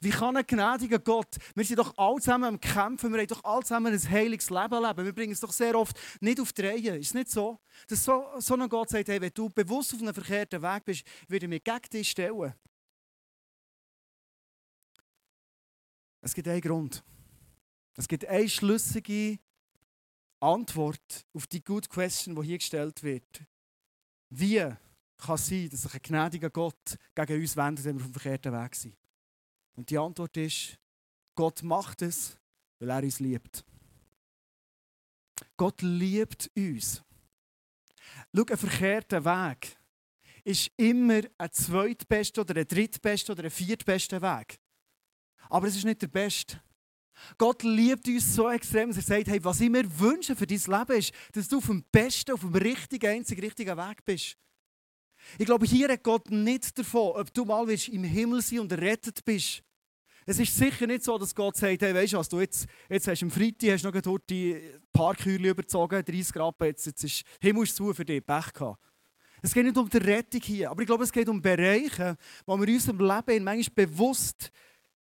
Wie 0.00 0.10
kann 0.10 0.36
ein 0.36 0.46
gnädiger 0.46 0.98
Gott, 0.98 1.36
wir 1.54 1.64
sind 1.64 1.78
doch 1.78 1.96
alle 1.96 2.20
zusammen 2.20 2.44
am 2.44 2.60
Kämpfen, 2.60 3.12
wir 3.12 3.20
haben 3.20 3.26
doch 3.26 3.44
alle 3.44 3.62
zusammen 3.62 3.92
ein 3.92 4.10
heiliges 4.10 4.50
Leben 4.50 4.82
leben. 4.82 5.04
Wir 5.04 5.12
bringen 5.12 5.32
es 5.32 5.40
doch 5.40 5.52
sehr 5.52 5.74
oft 5.74 5.98
nicht 6.20 6.40
auf 6.40 6.52
die. 6.52 6.62
Ist 6.62 7.08
es 7.08 7.14
nicht 7.14 7.30
so? 7.30 7.58
Dass 7.86 8.04
so, 8.04 8.26
so 8.38 8.54
ein 8.54 8.68
Gott 8.68 8.90
sagt, 8.90 9.08
hey, 9.08 9.20
wenn 9.20 9.32
du 9.32 9.48
bewusst 9.48 9.94
auf 9.94 10.00
einem 10.00 10.14
verkehrten 10.14 10.62
Weg 10.62 10.84
bist, 10.84 11.04
würde 11.28 11.46
ich 11.46 11.50
mich 11.50 11.64
gegen 11.64 11.90
dich 11.92 12.10
stellen. 12.10 12.54
Es 16.20 16.34
gibt 16.34 16.48
einen 16.48 16.60
Grund. 16.60 17.02
Es 17.96 18.06
gibt 18.06 18.26
eine 18.26 18.48
schlüssige 18.48 19.38
Antwort 20.40 21.26
auf 21.32 21.46
die 21.46 21.64
Good 21.64 21.88
Question, 21.88 22.34
die 22.36 22.46
hier 22.46 22.58
gestellt 22.58 23.02
wird. 23.02 23.42
Wie 24.30 24.58
kann 25.16 25.34
es 25.34 25.46
sein, 25.46 25.68
dass 25.70 25.82
sich 25.82 25.94
ein 25.94 26.02
gnädiger 26.02 26.50
Gott 26.50 26.96
gegen 27.14 27.40
uns 27.40 27.56
wendet, 27.56 27.84
wenn 27.84 27.96
wir 27.96 28.04
auf 28.04 28.10
dem 28.10 28.20
verkehrten 28.20 28.52
Weg 28.52 28.74
sind? 28.74 28.96
Und 29.78 29.90
die 29.90 29.98
Antwort 29.98 30.36
ist, 30.36 30.76
Gott 31.36 31.62
macht 31.62 32.02
es, 32.02 32.36
weil 32.80 32.90
er 32.90 33.00
uns 33.04 33.20
liebt. 33.20 33.64
Gott 35.56 35.80
liebt 35.82 36.50
uns. 36.56 37.00
Schau, 38.34 38.44
ein 38.44 38.56
verkehrter 38.56 39.24
Weg 39.24 39.78
ist 40.42 40.72
immer 40.76 41.20
ein 41.38 41.52
zweitbester 41.52 42.40
oder 42.40 42.56
ein 42.56 42.66
drittbester 42.66 43.34
oder 43.34 43.44
ein 43.44 43.52
viertbester 43.52 44.20
Weg. 44.20 44.58
Aber 45.48 45.68
es 45.68 45.76
ist 45.76 45.84
nicht 45.84 46.02
der 46.02 46.08
beste. 46.08 46.60
Gott 47.36 47.62
liebt 47.62 48.08
uns 48.08 48.34
so 48.34 48.50
extrem, 48.50 48.88
dass 48.88 48.96
er 48.96 49.02
sagt, 49.04 49.28
hey, 49.28 49.44
was 49.44 49.60
ich 49.60 49.70
mir 49.70 50.00
wünsche 50.00 50.34
für 50.34 50.46
dein 50.48 50.58
Leben 50.58 50.98
ist, 50.98 51.14
dass 51.34 51.46
du 51.46 51.58
auf 51.58 51.66
dem 51.66 51.84
besten, 51.92 52.32
auf 52.32 52.40
dem 52.40 52.56
richtigen, 52.56 53.10
einzig 53.10 53.40
richtigen 53.40 53.76
Weg 53.76 54.04
bist. 54.04 54.36
Ich 55.38 55.46
glaube, 55.46 55.66
hier 55.66 55.88
hat 55.88 56.02
Gott 56.02 56.32
nicht 56.32 56.76
davon, 56.76 57.12
ob 57.20 57.32
du 57.32 57.44
mal 57.44 57.70
im 57.70 58.02
Himmel 58.02 58.42
sein 58.42 58.58
und 58.58 58.72
errettet 58.72 59.24
bist. 59.24 59.62
Es 60.30 60.38
ist 60.38 60.54
sicher 60.54 60.86
nicht 60.86 61.04
so, 61.04 61.16
dass 61.16 61.34
Gott 61.34 61.56
sagt, 61.56 61.80
hey, 61.80 61.94
weißt 61.94 62.12
du 62.12 62.18
was, 62.18 62.28
du 62.28 62.38
jetzt, 62.38 62.66
jetzt 62.90 63.08
hast 63.08 63.22
du 63.22 63.24
am 63.24 63.30
Freitag 63.30 63.70
hast 63.70 63.84
noch 63.84 63.98
dort 63.98 64.28
die 64.28 64.60
Parkhäuser 64.92 65.42
überzogen, 65.42 66.04
30 66.04 66.34
Grad, 66.34 66.54
jetzt, 66.60 66.84
jetzt 66.84 67.02
ist 67.02 67.22
Himmel 67.40 67.66
zu 67.66 67.94
für 67.94 68.04
dich, 68.04 68.26
Pech 68.26 68.52
gehabt. 68.52 68.78
Es 69.40 69.54
geht 69.54 69.64
nicht 69.64 69.78
um 69.78 69.88
die 69.88 69.96
Rettung 69.96 70.42
hier, 70.42 70.70
aber 70.70 70.82
ich 70.82 70.86
glaube, 70.86 71.04
es 71.04 71.12
geht 71.12 71.30
um 71.30 71.40
Bereiche, 71.40 72.18
wo 72.44 72.58
wir 72.58 72.68
in 72.68 72.74
unserem 72.74 72.98
Leben 72.98 73.42
manchmal 73.42 73.86
bewusst 73.86 74.50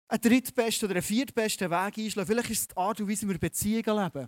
einen 0.08 0.19
drittbesten 0.19 0.88
oder 0.88 0.95
einen 0.95 1.04
viertbesten 1.04 1.69
Weg 1.69 1.97
einschlagen. 1.99 2.28
Vielleicht 2.28 2.49
ist 2.49 2.62
es 2.62 2.67
die 2.69 2.78
Art 2.78 2.99
und 2.99 3.08
Weise, 3.08 3.28
wie 3.28 3.34
wir 3.34 3.38
Beziehungen 3.38 4.04
leben. 4.04 4.28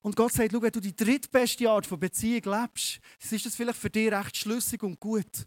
Und 0.00 0.16
Gott 0.16 0.32
sagt, 0.32 0.50
schau, 0.50 0.60
wenn 0.60 0.72
du 0.72 0.80
die 0.80 0.96
drittbeste 0.96 1.70
Art 1.70 1.86
von 1.86 2.00
Beziehung 2.00 2.42
lebst, 2.52 2.98
ist 3.30 3.46
das 3.46 3.54
vielleicht 3.54 3.78
für 3.78 3.90
dich 3.90 4.10
recht 4.10 4.36
schlüssig 4.36 4.82
und 4.82 4.98
gut. 4.98 5.46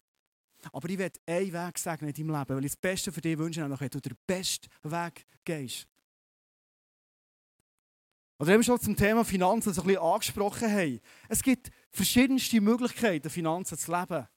Aber 0.72 0.90
ich 0.90 0.98
werde 0.98 1.20
einen 1.26 1.54
Weg 1.54 1.78
sagen 1.78 2.08
in 2.08 2.14
deinem 2.14 2.40
Leben, 2.40 2.56
weil 2.56 2.66
ich 2.66 2.72
das 2.72 2.78
Beste 2.78 3.12
für 3.12 3.22
dich 3.22 3.38
wünsche, 3.38 3.62
nämlich 3.62 3.80
wenn 3.80 3.90
du 3.90 4.00
den 4.00 4.18
besten 4.26 4.68
Weg 4.84 5.26
gehst. 5.46 5.88
Oder 8.40 8.56
wir 8.56 8.64
schon 8.64 8.80
zum 8.80 8.96
Thema 8.96 9.26
Finanzen 9.26 9.74
so 9.74 9.82
ein 9.82 9.88
bisschen 9.88 10.04
angesprochen 10.04 10.72
haben. 10.72 11.00
Es 11.28 11.42
gibt 11.42 11.72
verschiedenste 11.92 12.62
Möglichkeiten, 12.62 13.30
Finanzen 13.30 13.78
zu 13.78 13.92
leben. 13.92 14.28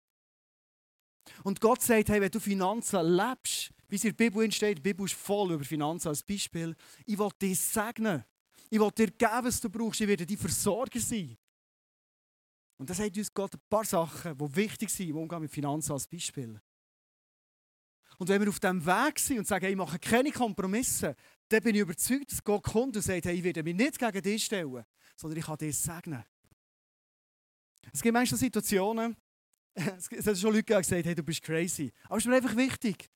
Und 1.45 1.61
Gott 1.61 1.83
sagt, 1.83 2.09
hey, 2.09 2.21
wenn 2.21 2.31
du 2.31 2.41
Finanzen 2.41 3.05
lebst, 3.05 3.73
wie 3.89 3.97
es 3.97 4.05
in 4.05 4.17
der 4.17 4.25
Bibel 4.25 4.51
steht, 4.53 4.79
die 4.79 4.83
Bibel 4.83 5.05
ist 5.05 5.15
voll 5.15 5.53
über 5.53 5.65
Finanzen 5.65 6.09
als 6.09 6.23
Beispiel, 6.23 6.75
ich 7.05 7.19
will 7.19 7.29
dich 7.41 7.61
segnen. 7.61 8.25
Ich 8.71 8.79
will 8.79 8.91
dir 8.91 9.11
geben, 9.11 9.45
was 9.45 9.61
du 9.61 9.69
brauchst. 9.69 10.01
Ich 10.01 10.09
werde 10.09 10.25
dein 10.25 10.37
Versorger 10.37 11.01
sein. 11.01 11.37
Und 12.81 12.89
das 12.89 12.97
sagt 12.97 13.15
uns 13.19 13.35
Gott 13.35 13.55
ein 13.55 13.61
paar 13.69 13.85
Sachen, 13.85 14.39
die 14.39 14.57
wichtig 14.57 14.89
sind 14.89 15.11
im 15.11 15.19
Umgang 15.19 15.43
mit 15.43 15.51
Finanzen 15.51 15.93
als 15.93 16.07
Beispiel. 16.09 16.59
Und 18.17 18.27
wenn 18.27 18.41
wir 18.41 18.49
auf 18.49 18.59
diesem 18.59 18.87
Weg 18.87 19.19
sind 19.19 19.41
und 19.41 19.47
sagen, 19.47 19.67
hey, 19.67 19.73
ich 19.73 19.77
mache 19.77 19.99
keine 19.99 20.33
Kompromisse, 20.33 21.15
dann 21.51 21.63
bin 21.63 21.75
ich 21.75 21.83
überzeugt, 21.83 22.33
dass 22.33 22.43
Gott 22.43 22.63
kommt 22.63 22.97
und 22.97 23.03
sagt, 23.03 23.27
hey, 23.27 23.35
ich 23.37 23.45
werde 23.45 23.63
mich 23.63 23.75
nicht 23.75 23.99
gegen 23.99 24.23
dich 24.23 24.47
stellen, 24.47 24.83
sondern 25.15 25.39
ich 25.39 25.45
kann 25.45 25.59
dir 25.59 25.71
segnen. 25.75 26.25
Es 27.93 28.01
gibt 28.01 28.15
manchmal 28.15 28.39
Situationen, 28.39 29.15
es 29.75 30.27
hat 30.27 30.39
schon 30.39 30.55
Leute 30.55 30.75
gesagt, 30.75 31.05
hey, 31.05 31.15
du 31.15 31.23
bist 31.23 31.43
crazy. 31.43 31.93
Aber 32.05 32.17
es 32.17 32.25
ist 32.25 32.31
mir 32.31 32.37
einfach 32.37 32.57
wichtig. 32.57 33.11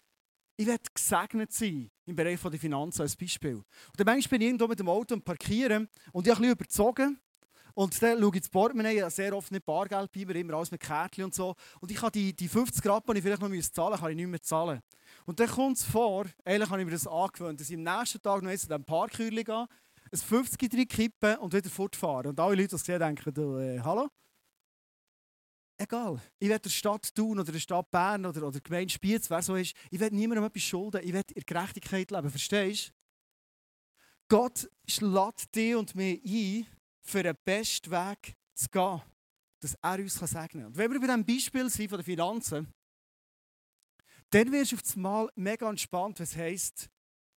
Ich 0.59 0.67
werde 0.67 0.85
gesegnet 0.93 1.55
sein 1.55 1.91
im 2.05 2.15
Bereich 2.15 2.39
der 2.39 2.61
Finanzen 2.61 3.01
als 3.01 3.17
Beispiel. 3.17 3.55
Und 3.55 3.65
dann 3.97 4.05
manchmal 4.05 4.39
bin 4.39 4.43
ich 4.43 4.47
irgendwo 4.49 4.69
mit 4.69 4.79
dem 4.79 4.91
Auto 4.91 5.15
und 5.15 5.25
parkieren 5.25 5.89
und 6.13 6.27
ich 6.27 6.35
habe 6.35 6.45
ein 6.45 6.49
bisschen 6.49 6.53
überzogen. 6.53 7.21
Und 7.75 8.01
dann 8.01 8.21
schaue 8.21 8.29
ich 8.31 8.37
ins 8.37 8.49
Portemonnaie, 8.49 8.97
ich 8.97 9.03
habe 9.03 9.11
sehr 9.11 9.37
oft 9.37 9.51
nicht 9.51 9.67
Bargeld 9.67 10.11
bei 10.13 10.25
mir, 10.25 10.37
immer 10.37 10.55
alles 10.55 10.71
mit 10.71 10.81
Kärtchen 10.81 11.25
und 11.25 11.35
so. 11.35 11.55
Und 11.81 11.91
ich 11.91 11.97
kann 11.97 12.13
die, 12.13 12.35
die 12.35 12.49
50 12.49 12.87
Rappen, 12.87 13.13
die 13.13 13.19
ich 13.19 13.25
vielleicht 13.25 13.43
noch 13.43 13.49
zahlen 13.49 13.57
müsste, 13.57 14.01
kann 14.01 14.11
ich 14.11 14.17
nicht 14.17 14.29
mehr 14.29 14.43
zahlen. 14.43 14.81
Und 15.27 15.41
dann 15.41 15.49
kommt 15.49 15.77
es 15.77 15.85
vor, 15.85 16.27
eigentlich 16.45 16.71
habe 16.71 16.81
ich 16.81 16.87
mir 16.87 16.93
das 16.93 17.07
angewöhnt, 17.07 17.61
dass 17.61 17.69
ich 17.69 17.77
am 17.77 17.83
nächsten 17.83 18.23
Tag 18.23 18.43
noch 18.43 18.51
in 18.51 18.59
den 18.59 18.85
Parkhäuschen 18.85 19.45
gehe, 19.45 19.67
ein 20.13 20.19
50 20.19 20.71
drin 20.71 20.87
kippen 20.87 21.37
und 21.39 21.53
wieder 21.53 21.69
fortfahren. 21.69 22.29
Und 22.29 22.39
alle 22.41 22.55
Leute, 22.55 22.69
die 22.69 22.73
das 22.73 22.85
sehen, 22.85 23.01
denken, 23.01 23.35
du, 23.35 23.59
äh, 23.59 23.81
hallo? 23.81 24.09
Egal. 25.77 26.21
Ich 26.39 26.49
will 26.49 26.59
der 26.59 26.71
Stadt 26.71 27.13
Thun 27.13 27.41
oder 27.41 27.51
der 27.51 27.59
Stadt 27.59 27.91
Bern 27.91 28.25
oder, 28.25 28.53
der 28.53 28.61
Gemeinde 28.61 28.93
Spiez, 28.93 29.29
wer 29.29 29.43
so 29.43 29.57
ist, 29.57 29.75
ich 29.91 29.99
will 29.99 30.11
niemandem 30.11 30.45
etwas 30.45 30.63
schulden. 30.63 31.01
Ich 31.03 31.13
will 31.13 31.23
in 31.35 31.43
Gerechtigkeit 31.45 32.11
leben. 32.13 32.31
Verstehst 32.31 32.89
du? 32.89 32.93
Gott 34.29 34.71
lädt 35.01 35.55
dich 35.55 35.75
und 35.75 35.95
mich 35.97 36.23
ein, 36.25 36.67
für 37.05 37.23
den 37.23 37.37
besten 37.45 37.91
Weg 37.91 38.35
zu 38.55 38.69
gehen, 38.69 39.03
dass 39.61 39.75
er 39.81 39.99
uns 39.99 40.15
segnen 40.15 40.49
kann. 40.49 40.67
Und 40.67 40.77
wenn 40.77 40.91
wir 40.93 41.01
bei 41.01 41.07
diesem 41.07 41.25
Beispiel 41.25 41.71
sind 41.71 41.89
von 41.89 41.99
den 41.99 42.05
Finanzen, 42.05 42.73
dann 44.31 44.51
wirst 44.51 44.73
du 44.73 44.77
auf 44.77 44.97
einmal 44.97 45.31
mega 45.37 45.69
entspannt, 45.69 46.19
was 46.21 46.37
heisst, 46.37 46.89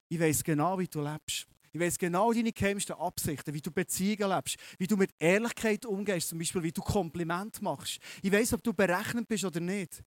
ich 0.09 0.21
weiß 0.21 0.45
genau, 0.45 0.79
wie 0.79 0.87
du 0.87 1.03
lebst. 1.03 1.47
Ich 1.73 1.81
weiß 1.81 1.99
genau 1.99 2.33
deine 2.33 2.53
geheimsten 2.53 2.95
Absichten, 2.95 3.53
wie 3.53 3.61
du 3.61 3.73
Beziehungen 3.73 4.31
lebst, 4.31 4.57
wie 4.79 4.87
du 4.87 4.97
mit 4.97 5.11
Ehrlichkeit 5.19 5.85
umgehst, 5.87 6.29
zum 6.29 6.39
Beispiel, 6.39 6.63
wie 6.63 6.71
du 6.71 6.83
Kompliment 6.83 7.61
machst. 7.61 7.99
Ich 8.23 8.31
weiß, 8.31 8.53
ob 8.53 8.63
du 8.63 8.73
berechnet 8.73 9.27
bist 9.27 9.45
oder 9.45 9.59
nicht. 9.59 10.05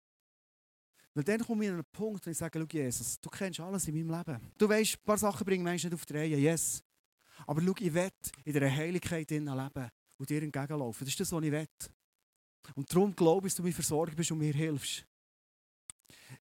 Weil 1.13 1.23
dann 1.23 1.39
komme 1.39 1.63
ich 1.63 1.69
an 1.69 1.75
einen 1.75 1.85
Punkt 1.85 2.25
und 2.25 2.31
ich 2.31 2.37
sage, 2.37 2.59
schau 2.59 2.65
Jesus, 2.65 3.19
du 3.21 3.29
kennst 3.29 3.59
alles 3.59 3.87
in 3.87 3.95
meinem 3.95 4.17
Leben. 4.17 4.51
Du 4.57 4.67
weißt, 4.67 4.95
ein 4.95 5.03
paar 5.05 5.17
Sachen 5.17 5.45
bringen 5.45 5.63
Menschen 5.63 5.89
nicht 5.89 5.99
auf 5.99 6.05
die 6.05 6.13
Reihe, 6.13 6.37
yes. 6.37 6.83
Aber 7.47 7.61
schau, 7.61 7.73
ich 7.79 7.93
will 7.93 8.09
in 8.43 8.53
dieser 8.53 8.71
Heiligkeit 8.71 9.29
leben 9.29 9.89
und 10.17 10.29
dir 10.29 10.43
entgegenlaufen. 10.43 11.05
Das 11.05 11.13
ist 11.13 11.19
das, 11.19 11.31
was 11.31 11.43
ich 11.43 11.51
will. 11.51 11.67
Und 12.75 12.93
darum 12.93 13.15
glaube 13.15 13.47
ich, 13.47 13.53
dass 13.53 13.57
du 13.57 13.63
mir 13.63 13.73
versorgt 13.73 14.15
bist 14.15 14.31
und 14.31 14.37
mir 14.39 14.53
hilfst. 14.53 15.05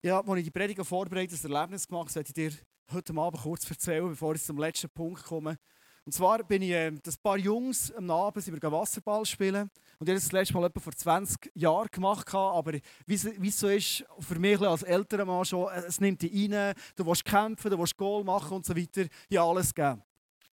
Ja, 0.02 0.20
als 0.20 0.38
ich 0.38 0.44
die 0.44 0.50
Predigt 0.50 0.84
vorbereitet 0.84 1.44
ein 1.44 1.52
Erlebnis 1.52 1.86
gemacht, 1.86 2.10
sollte 2.10 2.28
ich 2.28 2.34
dir 2.34 2.52
heute 2.92 3.14
Abend 3.16 3.42
kurz 3.42 3.68
erzählen, 3.70 4.08
bevor 4.08 4.34
ich 4.34 4.42
zum 4.42 4.58
letzten 4.58 4.90
Punkt 4.90 5.24
komme. 5.24 5.58
Und 6.04 6.12
zwar 6.12 6.42
bin 6.42 6.62
ich, 6.62 6.70
äh, 6.70 6.90
das 7.02 7.16
paar 7.16 7.36
Jungs 7.36 7.92
am 7.92 8.10
Abend 8.10 8.42
sind 8.42 8.60
wir 8.60 8.72
Wasserball 8.72 9.24
spielen. 9.26 9.70
Und 9.98 10.08
ich 10.08 10.08
habe 10.08 10.14
das, 10.14 10.24
das 10.24 10.32
letzte 10.32 10.54
Mal 10.54 10.66
etwa 10.66 10.80
vor 10.80 10.92
20 10.92 11.52
Jahren 11.54 11.88
gemacht. 11.90 12.34
Aber 12.34 12.72
wie 13.06 13.14
es 13.14 13.60
so 13.60 13.68
ist, 13.68 14.04
für 14.18 14.38
mich 14.38 14.60
als 14.60 14.82
älterer 14.82 15.24
Mann 15.24 15.44
schon, 15.44 15.70
äh, 15.70 15.82
es 15.86 16.00
nimmt 16.00 16.22
dich 16.22 16.32
rein, 16.50 16.74
du 16.96 17.06
willst 17.06 17.24
kämpfen, 17.24 17.70
du 17.70 17.78
willst 17.78 17.96
Goal 17.96 18.24
machen 18.24 18.56
und 18.56 18.66
so 18.66 18.74
weiter. 18.74 19.06
Ja, 19.28 19.44
alles 19.44 19.74
gegeben. 19.74 20.02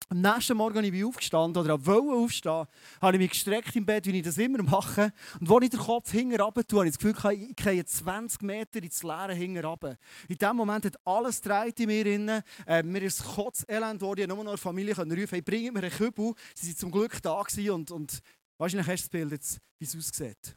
Am 0.08 0.22
nächsten 0.22 0.56
Morgen 0.56 0.82
bin 0.82 0.94
ich 0.94 1.04
aufgestanden 1.04 1.63
oder 1.63 1.84
wollte 1.84 2.13
aufstehen, 2.13 2.68
habe 3.02 3.13
ich 3.13 3.20
mich 3.20 3.32
gestreckt 3.32 3.76
im 3.76 3.86
Bett, 3.86 4.06
wie 4.06 4.18
ich 4.18 4.24
das 4.24 4.38
immer 4.38 4.62
mache. 4.62 5.12
Und 5.39 5.50
als 5.50 5.63
ich 5.63 5.70
den 5.72 5.80
Kopf 5.80 6.12
hinten 6.12 6.39
runter 6.39 6.63
tue, 6.63 6.80
habe 6.80 6.88
ich 6.88 6.96
das 6.96 7.04
Gefühl, 7.04 7.32
ich 7.32 7.56
gehe 7.56 7.84
20 7.84 8.41
Meter 8.44 8.84
ins 8.84 9.02
Leere 9.02 9.34
hinten 9.34 9.65
runter. 9.65 9.98
In 10.28 10.38
dem 10.38 10.56
Moment 10.56 10.86
hat 10.86 11.00
alles 11.06 11.41
dreht 11.41 11.80
in 11.80 11.88
mir 11.88 12.04
drin. 12.04 12.44
Äh, 12.68 12.84
mir 12.84 13.02
ist 13.02 13.24
Kotzelend 13.24 14.00
geworden. 14.00 14.22
Ich 14.22 14.28
nur 14.28 14.44
noch 14.44 14.52
eine 14.52 14.58
Familie 14.58 14.96
rufen, 14.96 15.28
hey, 15.30 15.41
bring 15.41 15.74
mir 15.74 15.80
einen 15.80 15.91
Kübel. 15.91 16.34
Sie 16.54 16.68
waren 16.68 16.78
zum 16.78 16.91
Glück 16.91 17.20
da 17.24 17.44
und, 17.72 17.89
und 17.89 18.20
wahrscheinlich 18.60 18.88
hast 18.88 19.12
du 19.12 19.18
das 19.18 19.30
Bild, 19.30 19.62
wie 19.80 19.86
es 19.86 19.96
aussieht. 19.98 20.56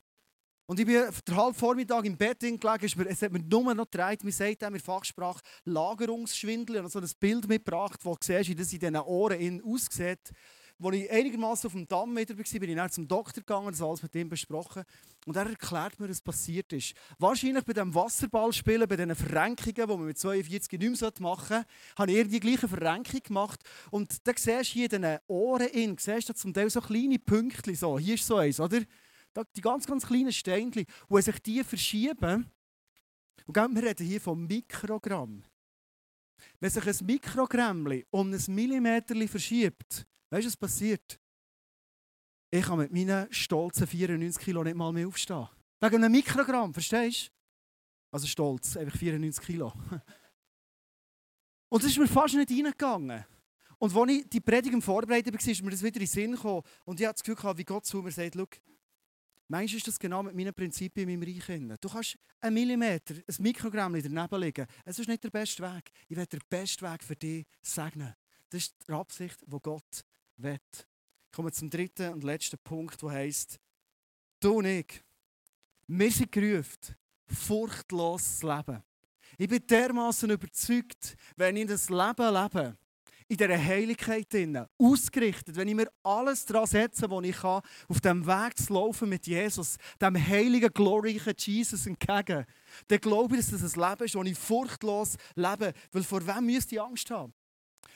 Und 0.68 0.78
ich 0.78 0.84
bin 0.84 0.96
den 0.96 1.34
halben 1.34 1.54
Vormittag 1.54 2.04
im 2.04 2.18
Bett 2.18 2.40
gelegen, 2.40 3.06
es 3.08 3.22
hat 3.22 3.32
mir 3.32 3.38
nur 3.38 3.74
noch 3.74 3.90
gedreht, 3.90 4.22
mir 4.22 4.30
sagt 4.30 4.62
in 4.62 4.78
Fachsprache 4.78 5.40
Lagerungsschwindel. 5.64 6.76
Habe 6.76 6.90
so 6.90 6.98
ein 6.98 7.10
Bild 7.18 7.48
mitgebracht, 7.48 7.98
wo 8.02 8.12
du 8.12 8.18
siehst, 8.20 8.50
wie 8.50 8.54
das 8.54 8.70
in 8.74 8.80
diesen 8.80 8.96
Ohren 8.96 9.62
aussieht. 9.64 10.30
Als 10.80 10.94
ich 10.94 11.10
einigermaßen 11.10 11.68
auf 11.68 11.72
dem 11.72 11.88
Damm 11.88 12.14
wieder 12.14 12.36
war, 12.36 12.60
bin 12.60 12.68
ich 12.68 12.76
dann 12.76 12.90
zum 12.90 13.08
Doktor 13.08 13.40
gegangen, 13.40 13.70
das 13.70 13.80
alles 13.80 14.02
mit 14.02 14.14
ihm 14.14 14.28
besprochen. 14.28 14.84
Und 15.24 15.36
er 15.36 15.48
erklärt 15.48 15.98
mir, 15.98 16.10
was 16.10 16.20
passiert 16.20 16.70
ist. 16.74 16.92
Wahrscheinlich 17.18 17.64
bei 17.64 17.72
diesem 17.72 17.94
Wasserballspielen, 17.94 18.86
bei 18.86 18.96
diesen 18.96 19.14
Verrenkungen, 19.14 19.74
die 19.74 19.86
man 19.86 20.04
mit 20.04 20.18
42 20.18 20.78
nicht 20.78 21.00
mehr 21.00 21.12
machen 21.20 21.48
sollte, 21.48 21.66
habe 21.96 22.12
ich 22.12 22.28
die 22.28 22.40
gleiche 22.40 22.68
Verrenkung 22.68 23.22
gemacht. 23.22 23.60
Und 23.90 24.14
da 24.28 24.32
siehst 24.36 24.70
du 24.70 24.74
hier 24.74 24.92
in 24.92 25.00
diesen 25.00 25.18
Ohren, 25.28 25.96
siehst 25.98 26.28
du 26.28 26.34
zum 26.34 26.52
Teil 26.52 26.68
so 26.68 26.82
kleine 26.82 27.18
Pünktchen. 27.18 27.74
So. 27.74 27.98
Hier 27.98 28.16
ist 28.16 28.26
so 28.26 28.36
eins, 28.36 28.60
oder? 28.60 28.82
Die 29.54 29.60
ganz, 29.60 29.86
ganz 29.86 30.06
kleinen 30.06 30.32
Steinchen, 30.32 30.86
wo 31.08 31.20
sich 31.20 31.38
die 31.40 31.62
verschieben. 31.64 32.50
Und 33.46 33.56
wir 33.56 33.82
reden 33.82 34.06
hier 34.06 34.20
von 34.20 34.46
Mikrogramm. 34.46 35.42
Wenn 36.60 36.70
sich 36.70 36.86
ein 36.86 37.06
Mikrogramm 37.06 37.86
um 38.10 38.32
einen 38.32 38.54
Millimeter 38.54 39.14
verschiebt, 39.28 40.06
weißt 40.30 40.44
du, 40.44 40.48
was 40.48 40.56
passiert? 40.56 41.18
Ich 42.50 42.64
kann 42.64 42.78
mit 42.78 42.92
meinen 42.92 43.32
stolzen 43.32 43.86
94 43.86 44.42
Kilo 44.42 44.64
nicht 44.64 44.76
mal 44.76 44.92
mehr 44.92 45.06
aufstehen. 45.06 45.48
Wegen 45.80 45.96
einem 45.96 46.12
Mikrogramm, 46.12 46.72
verstehst 46.72 47.28
du? 47.28 47.32
Also 48.10 48.26
stolz, 48.26 48.76
einfach 48.76 48.96
94 48.96 49.44
Kilo. 49.44 49.72
Und 51.68 51.82
das 51.82 51.90
ist 51.90 51.98
mir 51.98 52.08
fast 52.08 52.34
nicht 52.34 52.50
reingegangen. 52.50 53.24
Und 53.78 53.94
als 53.94 54.10
ich 54.10 54.28
die 54.28 54.40
Predigt 54.40 54.82
vorbereitet 54.82 55.32
war, 55.32 55.40
ist 55.40 55.62
mir 55.62 55.70
das 55.70 55.82
wieder 55.82 55.96
in 55.96 56.00
den 56.00 56.08
Sinn 56.08 56.32
gekommen. 56.32 56.62
Und 56.84 56.98
ich 56.98 57.06
hatte 57.06 57.22
das 57.22 57.36
Gefühl, 57.36 57.58
wie 57.58 57.64
Gott 57.64 57.84
zu 57.84 58.02
mir 58.02 58.10
sagt, 58.10 58.34
schau, 58.34 58.46
Meinst 59.50 59.74
ist 59.74 59.86
das 59.86 59.98
genau 59.98 60.22
mit 60.22 60.34
meinen 60.34 60.52
Prinzipien 60.52 61.08
in 61.08 61.18
meinem 61.18 61.36
Reich? 61.36 61.80
Du 61.80 61.88
kannst 61.88 62.18
einen 62.40 62.54
Millimeter, 62.54 63.14
ein 63.14 63.34
Mikrogramm 63.38 63.94
daneben 63.94 64.40
liegen. 64.40 64.66
Es 64.84 64.98
ist 64.98 65.08
nicht 65.08 65.24
der 65.24 65.30
beste 65.30 65.62
Weg. 65.62 65.90
Ich 66.06 66.16
werde 66.16 66.38
den 66.38 66.46
besten 66.50 66.84
Weg 66.84 67.02
für 67.02 67.16
dich 67.16 67.46
segnen. 67.62 68.14
Das 68.50 68.62
ist 68.62 68.76
die 68.86 68.92
Absicht, 68.92 69.40
die 69.46 69.58
Gott 69.62 70.04
will. 70.36 70.60
Ich 70.72 71.32
komme 71.32 71.50
zum 71.50 71.70
dritten 71.70 72.12
und 72.12 72.24
letzten 72.24 72.58
Punkt, 72.58 73.00
der 73.02 73.10
heisst, 73.10 73.58
du 74.40 74.58
und 74.58 74.66
ich, 74.66 75.02
wir 75.86 76.10
sind 76.10 76.30
gerufen, 76.30 76.96
furchtlos 77.26 78.40
zu 78.40 78.48
leben. 78.48 78.82
Ich 79.38 79.48
bin 79.48 79.66
dermaßen 79.66 80.30
überzeugt, 80.30 81.16
wenn 81.36 81.56
ich 81.56 81.68
das 81.68 81.88
Leben 81.88 82.34
lebe, 82.34 82.76
in 83.28 83.36
dieser 83.36 83.62
Heiligkeit 83.62 84.32
drin, 84.32 84.64
ausgerichtet, 84.78 85.54
wenn 85.56 85.68
ich 85.68 85.74
mir 85.74 85.88
alles 86.02 86.46
daran 86.46 86.66
setze, 86.66 87.10
was 87.10 87.24
ich 87.24 87.36
kann, 87.36 87.62
auf 87.88 88.00
dem 88.00 88.26
Weg 88.26 88.56
zu 88.56 88.72
laufen 88.72 89.08
mit 89.08 89.26
Jesus, 89.26 89.76
dem 90.00 90.16
heiligen, 90.16 90.72
glorreichen 90.72 91.34
Jesus 91.36 91.86
entgegen, 91.86 92.46
dann 92.88 93.00
glaube 93.00 93.36
ich, 93.36 93.50
dass 93.50 93.60
das 93.60 93.76
ein 93.76 93.80
Leben 93.80 94.04
ist, 94.04 94.14
das 94.14 94.26
ich 94.26 94.38
furchtlos 94.38 95.16
lebe. 95.34 95.72
Weil 95.92 96.02
vor 96.02 96.26
wem 96.26 96.46
müsste 96.46 96.76
ich 96.76 96.80
Angst 96.80 97.10
haben? 97.10 97.34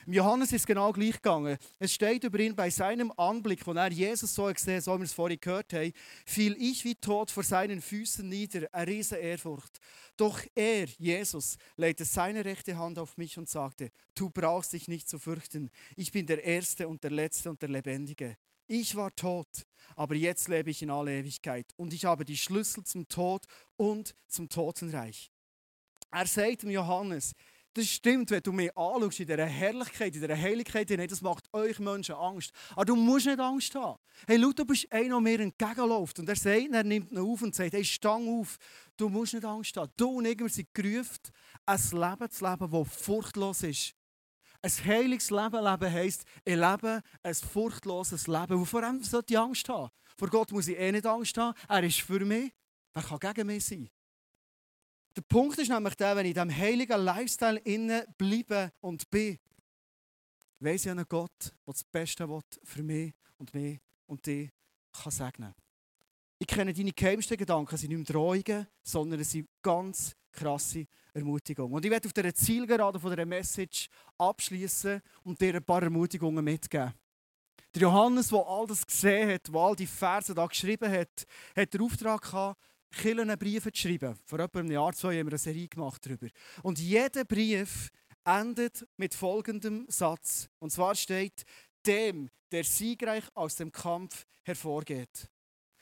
Johannes 0.05 0.51
ist 0.51 0.67
genau 0.67 0.91
gleich 0.91 1.13
gegangen. 1.13 1.57
Es 1.79 1.93
steht 1.93 2.23
über 2.23 2.39
ihn 2.39 2.55
bei 2.55 2.69
seinem 2.69 3.11
Anblick, 3.15 3.65
wo 3.65 3.71
er 3.71 3.91
Jesus 3.91 4.35
so 4.35 4.45
gesehen 4.45 4.81
so 4.81 4.93
wie 4.95 4.99
wir 4.99 5.05
es 5.05 5.13
vorhin 5.13 5.39
gehört 5.39 5.73
haben, 5.73 5.93
fiel 6.25 6.55
ich 6.59 6.83
wie 6.83 6.95
tot 6.95 7.31
vor 7.31 7.43
seinen 7.43 7.81
Füßen 7.81 8.27
nieder, 8.27 8.67
eine 8.73 8.87
riesige 8.87 9.21
Ehrfurcht. 9.21 9.79
Doch 10.17 10.41
er, 10.55 10.85
Jesus, 10.97 11.57
legte 11.77 12.05
seine 12.05 12.43
rechte 12.45 12.77
Hand 12.77 12.99
auf 12.99 13.17
mich 13.17 13.37
und 13.37 13.49
sagte, 13.49 13.91
du 14.15 14.29
brauchst 14.29 14.73
dich 14.73 14.87
nicht 14.87 15.09
zu 15.09 15.19
fürchten, 15.19 15.69
ich 15.95 16.11
bin 16.11 16.25
der 16.25 16.43
Erste 16.43 16.87
und 16.87 17.03
der 17.03 17.11
Letzte 17.11 17.49
und 17.49 17.61
der 17.61 17.69
Lebendige. 17.69 18.37
Ich 18.67 18.95
war 18.95 19.13
tot, 19.15 19.65
aber 19.95 20.15
jetzt 20.15 20.47
lebe 20.47 20.69
ich 20.69 20.81
in 20.81 20.89
aller 20.89 21.11
Ewigkeit 21.11 21.73
und 21.75 21.93
ich 21.93 22.05
habe 22.05 22.25
die 22.25 22.37
Schlüssel 22.37 22.83
zum 22.83 23.07
Tod 23.07 23.45
und 23.75 24.15
zum 24.27 24.49
Totenreich. 24.49 25.31
Er 26.11 26.27
sagt 26.27 26.63
dem 26.63 26.69
Johannes, 26.69 27.33
das 27.73 27.87
stimmt, 27.87 28.29
wenn 28.29 28.41
du 28.41 28.51
mich 28.51 28.75
anschaust 28.77 29.19
in 29.19 29.27
dieser 29.27 29.45
Herrlichkeit, 29.45 30.15
in 30.15 30.21
dieser 30.21 30.37
Heiligkeit, 30.37 31.11
das 31.11 31.21
macht 31.21 31.51
euch 31.53 31.79
Menschen 31.79 32.15
Angst. 32.15 32.51
Aber 32.71 32.85
du 32.85 32.95
musst 32.95 33.25
nicht 33.25 33.39
Angst 33.39 33.73
haben. 33.73 33.99
Hey, 34.27 34.39
schau, 34.39 34.51
du 34.51 34.65
bist 34.65 34.91
einer, 34.91 35.09
der 35.09 35.19
mir 35.19 35.39
entgegenläuft. 35.39 36.19
Und 36.19 36.29
er 36.29 36.35
sagt, 36.35 36.71
er 36.71 36.83
nimmt 36.83 37.11
ihn 37.11 37.17
auf 37.17 37.41
und 37.41 37.55
sagt, 37.55 37.73
hey, 37.73 37.83
stang 37.83 38.27
auf. 38.27 38.57
Du 38.95 39.09
musst 39.09 39.33
nicht 39.33 39.45
Angst 39.45 39.75
haben. 39.75 39.91
Du 39.97 40.07
und 40.09 40.25
ich, 40.25 40.53
sind 40.53 40.73
gerufen, 40.73 41.19
ein 41.65 41.79
Leben 41.91 42.29
zu 42.29 42.45
leben, 42.45 42.71
das 42.71 42.95
furchtlos 42.95 43.63
ist. 43.63 43.95
Ein 44.61 44.71
heiliges 44.85 45.29
Leben 45.29 45.63
leben 45.63 45.91
heisst, 45.91 46.23
ich 46.45 46.55
lebe 46.55 47.01
ein 47.23 47.35
furchtloses 47.35 48.27
Leben. 48.27 48.59
Und 48.59 48.65
vor 48.65 48.83
allem 48.83 49.03
sollte 49.03 49.33
ich 49.33 49.39
Angst 49.39 49.67
haben. 49.67 49.89
Vor 50.15 50.29
Gott 50.29 50.51
muss 50.51 50.67
ich 50.67 50.77
eh 50.77 50.91
nicht 50.91 51.05
Angst 51.05 51.37
haben. 51.37 51.57
Er 51.67 51.83
ist 51.83 52.01
für 52.01 52.23
mich. 52.23 52.53
Wer 52.93 53.03
kann 53.03 53.19
gegen 53.19 53.47
mich 53.47 53.65
sein? 53.65 53.89
Der 55.15 55.21
Punkt 55.21 55.59
ist 55.59 55.69
nämlich 55.69 55.95
der, 55.95 56.15
wenn 56.15 56.25
ich 56.25 56.35
in 56.35 56.47
diesem 56.47 56.57
heiligen 56.57 57.01
Lifestyle 57.01 57.59
innen 57.59 58.03
bleibe 58.17 58.71
und 58.81 59.09
bin, 59.11 59.37
weiss 60.59 60.85
ich 60.85 60.91
einen 60.91 61.05
Gott, 61.07 61.31
der 61.41 61.73
das 61.73 61.83
Beste 61.83 62.27
will 62.27 62.41
für 62.63 62.81
mich 62.81 63.13
und 63.37 63.53
mich 63.53 63.79
und 64.07 64.25
dich 64.25 64.49
kann 64.91 65.11
segnen. 65.11 65.53
Ich 66.39 66.47
kenne 66.47 66.73
deine 66.73 66.91
geheimsten 66.91 67.37
Gedanken, 67.37 67.77
sind 67.77 67.95
nicht 67.95 68.13
Drohungen, 68.13 68.67
sondern 68.81 69.19
es 69.19 69.31
sind 69.31 69.47
ganz 69.61 70.15
krasse 70.31 70.87
Ermutigungen. 71.13 71.73
Und 71.73 71.85
ich 71.85 71.91
werde 71.91 72.07
auf 72.07 72.13
dieser 72.13 72.33
Zielgerade 72.33 72.99
von 72.99 73.11
dieser 73.11 73.25
Message 73.25 73.87
abschließen 74.17 75.01
und 75.23 75.39
dir 75.39 75.55
ein 75.55 75.63
paar 75.63 75.83
Ermutigungen 75.83 76.43
mitgeben. 76.43 76.93
Der 77.75 77.81
Johannes, 77.83 78.29
der 78.29 78.45
all 78.45 78.67
das 78.67 78.85
gesehen 78.85 79.31
hat, 79.31 79.47
der 79.47 79.55
all 79.55 79.75
die 79.75 79.87
Verse 79.87 80.33
da 80.33 80.45
geschrieben 80.45 80.91
hat, 80.91 81.25
hat 81.55 81.73
den 81.73 81.81
Auftrag 81.81 82.21
gehabt, 82.21 82.59
Kirchen 82.93 83.37
Briefe 83.37 83.71
zu 83.71 83.81
schreiben. 83.81 84.17
Vor 84.25 84.39
etwa 84.39 84.59
einem 84.59 84.71
Jahr, 84.71 84.93
zwei 84.93 85.17
haben 85.17 85.27
wir 85.27 85.33
eine 85.33 85.37
Serie 85.37 85.67
gemacht 85.67 86.05
darüber. 86.05 86.27
Und 86.61 86.79
jeder 86.79 87.25
Brief 87.25 87.89
endet 88.23 88.87
mit 88.97 89.13
folgendem 89.13 89.85
Satz. 89.89 90.49
Und 90.59 90.71
zwar 90.71 90.95
steht, 90.95 91.43
dem, 91.85 92.29
der 92.51 92.63
siegreich 92.63 93.23
aus 93.33 93.55
dem 93.55 93.71
Kampf 93.71 94.25
hervorgeht. 94.43 95.29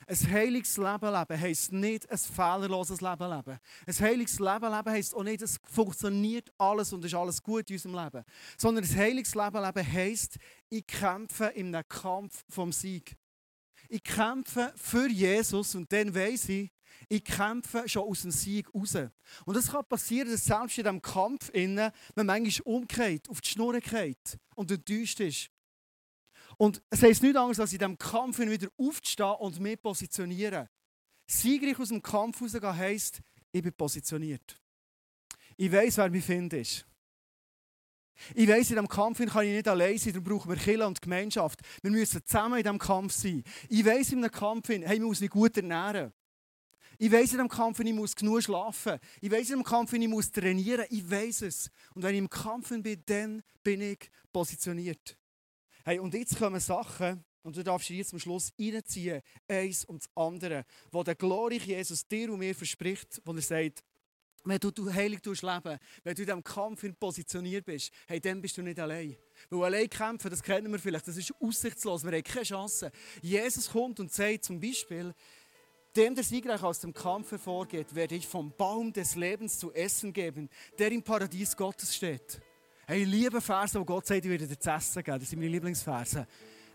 Ein 0.07 0.31
heiliges 0.31 0.77
Leben 0.77 1.13
leben 1.13 1.41
heisst 1.41 1.71
nicht 1.71 2.09
ein 2.09 2.17
fehlerloses 2.17 3.01
Leben 3.01 3.29
leben. 3.29 3.59
Ein 3.85 3.99
heiliges 3.99 4.39
Leben 4.39 4.73
leben 4.73 4.89
heisst 4.89 5.13
auch 5.13 5.23
nicht, 5.23 5.41
es 5.41 5.59
funktioniert 5.63 6.51
alles 6.57 6.91
und 6.91 7.05
ist 7.05 7.13
alles 7.13 7.41
gut 7.41 7.69
in 7.69 7.75
unserem 7.75 8.03
Leben. 8.03 8.25
Sondern 8.57 8.83
ein 8.83 8.97
heiliges 8.97 9.35
Leben 9.35 9.63
leben 9.63 9.93
heisst, 9.93 10.37
ich 10.69 10.87
kämpfe 10.87 11.45
in 11.47 11.73
einem 11.73 11.87
Kampf 11.87 12.43
vom 12.49 12.71
Sieg. 12.71 13.15
Ich 13.89 14.03
kämpfe 14.03 14.73
für 14.75 15.07
Jesus 15.07 15.75
und 15.75 15.91
dann 15.91 16.13
weiß 16.15 16.49
ich, 16.49 16.71
ich 17.09 17.23
kämpfe 17.23 17.87
schon 17.87 18.03
aus 18.03 18.21
dem 18.21 18.31
Sieg 18.31 18.73
raus. 18.73 18.95
Und 19.45 19.55
es 19.55 19.71
kann 19.71 19.85
passieren, 19.85 20.31
dass 20.31 20.45
selbst 20.45 20.77
in 20.77 20.83
diesem 20.83 21.01
Kampf 21.01 21.49
innen 21.53 21.91
man 22.15 22.25
manchmal 22.25 22.75
umkehrt, 22.75 23.29
auf 23.29 23.41
die 23.41 23.49
Schnur 23.49 23.79
geht 23.79 24.37
und 24.55 24.71
enttäuscht 24.71 25.19
ist. 25.19 25.49
Und 26.57 26.81
es 26.89 27.01
heisst 27.01 27.23
nichts 27.23 27.37
anderes, 27.37 27.59
als 27.59 27.73
in 27.73 27.79
diesem 27.79 27.97
Kampf 27.97 28.39
wieder 28.39 28.69
aufzustehen 28.77 29.35
und 29.39 29.59
mich 29.59 29.81
positionieren. 29.81 30.67
Siegreich 31.27 31.79
aus 31.79 31.89
dem 31.89 32.01
Kampf 32.01 32.41
rausgehen 32.41 32.75
heisst, 32.75 33.21
ich 33.51 33.61
bin 33.61 33.73
positioniert. 33.73 34.61
Ich 35.57 35.71
weiß, 35.71 35.97
wer 35.97 36.09
mich 36.09 36.25
findet. 36.25 36.85
Ich 38.35 38.47
weiss, 38.47 38.69
in 38.69 38.75
diesem 38.75 38.87
Kampf 38.87 39.17
kann 39.17 39.45
ich 39.45 39.53
nicht 39.53 39.67
allein 39.67 39.97
sein, 39.97 40.13
darum 40.13 40.23
brauchen 40.23 40.49
wir 40.51 40.57
Kirche 40.57 40.85
und 40.85 41.01
Gemeinschaft. 41.01 41.59
Wir 41.81 41.91
müssen 41.91 42.23
zusammen 42.25 42.57
in 42.57 42.63
diesem 42.63 42.79
Kampf 42.79 43.13
sein. 43.13 43.43
Ich 43.67 43.85
weiss, 43.85 44.11
in 44.11 44.19
einem 44.19 44.31
Kampf, 44.31 44.69
hey, 44.69 44.95
ich 44.95 45.01
muss 45.01 45.21
mich 45.21 45.29
gut 45.29 45.57
ernähren. 45.57 46.13
Ich 47.03 47.11
weiß 47.11 47.31
in 47.31 47.39
dem 47.39 47.49
Kampf, 47.49 47.79
ich 47.79 47.93
muss 47.93 48.15
genug 48.15 48.43
schlafen. 48.43 48.99
Ich 49.21 49.31
weiß 49.31 49.49
in 49.49 49.57
dem 49.57 49.63
Kampf, 49.63 49.91
ich 49.91 50.07
muss 50.07 50.31
trainieren. 50.31 50.85
Ich 50.91 51.09
weiß 51.09 51.41
es. 51.41 51.71
Und 51.95 52.03
wenn 52.03 52.13
ich 52.13 52.19
im 52.19 52.29
Kampf 52.29 52.69
bin, 52.69 53.01
dann 53.07 53.41
bin 53.63 53.81
ich 53.81 54.11
positioniert. 54.31 55.17
Hey, 55.83 55.97
und 55.97 56.13
jetzt 56.13 56.37
kommen 56.37 56.59
Sachen, 56.59 57.25
und 57.41 57.57
du 57.57 57.63
darfst 57.63 57.89
jetzt 57.89 58.11
zum 58.11 58.19
Schluss 58.19 58.51
reinziehen, 58.59 59.23
eins 59.47 59.83
und 59.85 60.03
das 60.03 60.11
andere, 60.13 60.63
wo 60.91 61.01
der 61.01 61.15
glorreiche 61.15 61.71
Jesus 61.71 62.07
dir 62.07 62.31
und 62.31 62.37
mir 62.37 62.53
verspricht, 62.53 63.19
wo 63.25 63.33
er 63.33 63.41
sagt, 63.41 63.83
wenn 64.43 64.59
du, 64.59 64.69
du 64.69 64.93
heilig 64.93 65.21
tust 65.21 65.41
leben, 65.41 65.79
wenn 66.03 66.15
du 66.15 66.21
in 66.21 66.27
diesem 66.27 66.43
Kampf 66.43 66.85
positioniert 66.99 67.65
bist, 67.65 67.91
hey, 68.07 68.19
dann 68.19 68.41
bist 68.41 68.57
du 68.57 68.61
nicht 68.61 68.79
allein. 68.79 69.15
Weil 69.49 69.63
allein 69.63 69.89
kämpfen, 69.89 70.29
das 70.29 70.43
kennen 70.43 70.71
wir 70.71 70.79
vielleicht, 70.79 71.07
das 71.07 71.17
ist 71.17 71.33
aussichtslos, 71.39 72.03
wir 72.03 72.11
haben 72.11 72.23
keine 72.23 72.45
Chance. 72.45 72.91
Jesus 73.21 73.69
kommt 73.71 73.99
und 73.99 74.11
sagt 74.11 74.45
zum 74.45 74.59
Beispiel, 74.59 75.13
dem, 75.95 76.15
der 76.15 76.23
siegreich 76.23 76.63
aus 76.63 76.79
dem 76.79 76.93
Kampf 76.93 77.31
hervorgeht, 77.31 77.93
werde 77.93 78.15
ich 78.15 78.27
vom 78.27 78.53
Baum 78.57 78.93
des 78.93 79.15
Lebens 79.15 79.59
zu 79.59 79.71
essen 79.73 80.13
geben, 80.13 80.49
der 80.79 80.91
im 80.91 81.03
Paradies 81.03 81.55
Gottes 81.55 81.95
steht. 81.95 82.41
Hey, 82.87 83.03
liebe 83.03 83.39
Verse, 83.41 83.79
wo 83.79 83.85
Gott 83.85 84.05
sagt, 84.05 84.25
ich 84.25 84.31
werde 84.31 84.47
dir 84.47 84.59
zu 84.59 84.69
essen 84.69 85.03
geben. 85.03 85.19
Das 85.19 85.29
sind 85.29 85.39
meine 85.39 85.51
Lieblingsverse. 85.51 86.27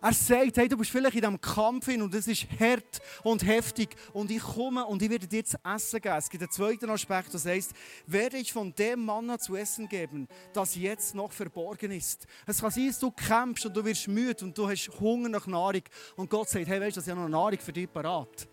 Er 0.02 0.12
sagt, 0.12 0.58
hey, 0.58 0.68
du 0.68 0.76
bist 0.76 0.90
vielleicht 0.90 1.16
in 1.16 1.22
diesem 1.22 1.40
Kampf 1.40 1.86
hin 1.86 2.02
und 2.02 2.14
es 2.14 2.28
ist 2.28 2.46
hart 2.60 3.00
und 3.24 3.44
heftig 3.44 3.96
und 4.12 4.30
ich 4.30 4.42
komme 4.42 4.84
und 4.84 5.00
ich 5.00 5.08
werde 5.08 5.26
dir 5.26 5.44
zu 5.44 5.56
essen 5.64 6.00
geben. 6.00 6.16
Es 6.16 6.28
gibt 6.28 6.42
einen 6.42 6.52
zweiten 6.52 6.90
Aspekt, 6.90 7.32
das 7.32 7.46
heißt, 7.46 7.72
werde 8.06 8.36
ich 8.36 8.52
von 8.52 8.74
dem 8.74 9.04
Manna 9.04 9.38
zu 9.38 9.56
essen 9.56 9.88
geben, 9.88 10.28
das 10.52 10.76
jetzt 10.76 11.14
noch 11.14 11.32
verborgen 11.32 11.90
ist. 11.90 12.26
Es 12.46 12.60
kann 12.60 12.70
sein, 12.70 12.88
dass 12.88 12.98
du 12.98 13.10
kämpfst 13.10 13.66
und 13.66 13.76
du 13.76 13.84
wirst 13.84 14.06
müde 14.06 14.44
und 14.44 14.56
du 14.56 14.68
hast 14.68 14.90
Hunger 15.00 15.30
nach 15.30 15.46
Nahrung 15.46 15.82
und 16.16 16.28
Gott 16.28 16.50
sagt, 16.50 16.66
hey, 16.66 16.80
weißt 16.80 16.98
du, 16.98 17.00
ich 17.00 17.08
habe 17.08 17.22
noch 17.22 17.28
Nahrung 17.28 17.58
für 17.58 17.72
dich 17.72 17.90
parat. 17.90 18.46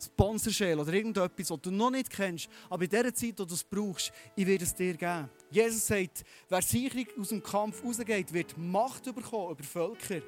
Sponsorshell 0.00 0.78
oder 0.78 0.92
irgendetwas, 0.92 1.50
was 1.50 1.60
du 1.60 1.70
noch 1.70 1.90
nicht 1.90 2.10
kennst, 2.10 2.48
aber 2.70 2.84
in 2.84 2.90
der 2.90 3.14
Zeit, 3.14 3.38
wo 3.38 3.44
du 3.44 3.54
es 3.54 3.64
brauchst, 3.64 4.12
ich 4.36 4.46
werde 4.46 4.64
es 4.64 4.74
dir 4.74 4.94
geben. 4.94 5.28
Jesus 5.50 5.86
sagt, 5.86 6.24
wer 6.48 6.62
sicher 6.62 6.98
aus 7.18 7.28
dem 7.28 7.42
Kampf 7.42 7.82
rausgeht, 7.84 8.32
wird 8.32 8.56
Macht 8.56 9.04
bekommen 9.04 9.52
über 9.52 9.64
Völker, 9.64 10.22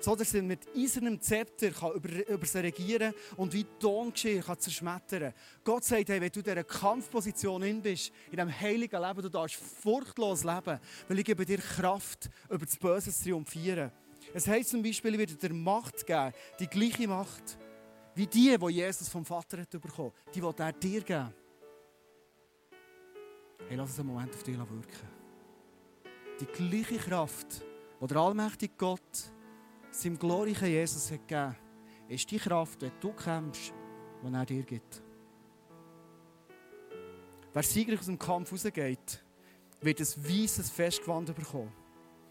so 0.00 0.14
dass 0.14 0.34
er 0.34 0.42
mit 0.42 0.60
eisernem 0.76 1.20
Zepter 1.20 1.70
kann 1.70 1.92
über, 1.92 2.28
über 2.28 2.46
sie 2.46 2.58
regieren 2.58 3.14
und 3.36 3.52
wie 3.52 3.64
Tongeschirr 3.80 4.42
kann 4.42 4.58
zerschmettern. 4.58 5.32
Gott 5.64 5.84
sagt, 5.84 6.08
hey, 6.08 6.20
wenn 6.20 6.30
du 6.30 6.40
in 6.40 6.44
dieser 6.44 6.64
Kampfposition 6.64 7.62
in 7.62 7.80
bist, 7.80 8.12
in 8.30 8.36
diesem 8.36 8.60
heiligen 8.60 9.00
Leben, 9.00 9.22
du 9.22 9.30
darfst 9.30 9.56
furchtlos 9.56 10.44
leben, 10.44 10.78
weil 11.08 11.18
ich 11.18 11.24
gebe 11.24 11.46
dir 11.46 11.58
Kraft, 11.58 12.28
über 12.50 12.66
das 12.66 12.76
Böse 12.76 13.12
zu 13.12 13.24
triumphieren. 13.24 13.90
Es 14.34 14.46
heisst 14.46 14.70
zum 14.70 14.82
Beispiel, 14.82 15.14
ich 15.14 15.18
werde 15.18 15.34
dir 15.34 15.54
Macht 15.54 16.04
geben, 16.06 16.32
die 16.60 16.66
gleiche 16.66 17.08
Macht, 17.08 17.58
wie 18.16 18.26
die, 18.26 18.56
die 18.56 18.68
Jesus 18.72 19.08
vom 19.08 19.24
Vater 19.24 19.60
hat 19.60 19.70
bekommen, 19.70 20.12
die 20.34 20.42
will 20.42 20.54
er 20.56 20.72
dir 20.72 21.02
geben. 21.02 21.34
Hey, 23.68 23.76
lass 23.76 23.90
es 23.90 24.00
einen 24.00 24.08
Moment 24.08 24.34
auf 24.34 24.42
dich 24.42 24.56
wirken. 24.56 25.08
Die 26.40 26.46
gleiche 26.46 26.96
Kraft, 26.96 27.62
die 28.00 28.06
der 28.06 28.16
allmächtige 28.16 28.74
Gott 28.76 29.32
seinem 29.90 30.18
glorreichen 30.18 30.68
Jesus 30.68 31.10
hat 31.10 31.28
gegeben, 31.28 31.56
ist 32.08 32.30
die 32.30 32.38
Kraft, 32.38 32.80
wenn 32.80 32.92
du 33.00 33.12
kämpfst, 33.12 33.74
die 34.22 34.34
er 34.34 34.46
dir 34.46 34.62
gibt. 34.62 35.02
Wer 37.52 37.62
siegreich 37.62 37.98
aus 37.98 38.06
dem 38.06 38.18
Kampf 38.18 38.52
rausgeht, 38.52 39.24
wird 39.80 40.00
ein 40.00 40.06
weißes 40.06 40.70
Festgewand 40.70 41.34
bekommen. 41.34 41.72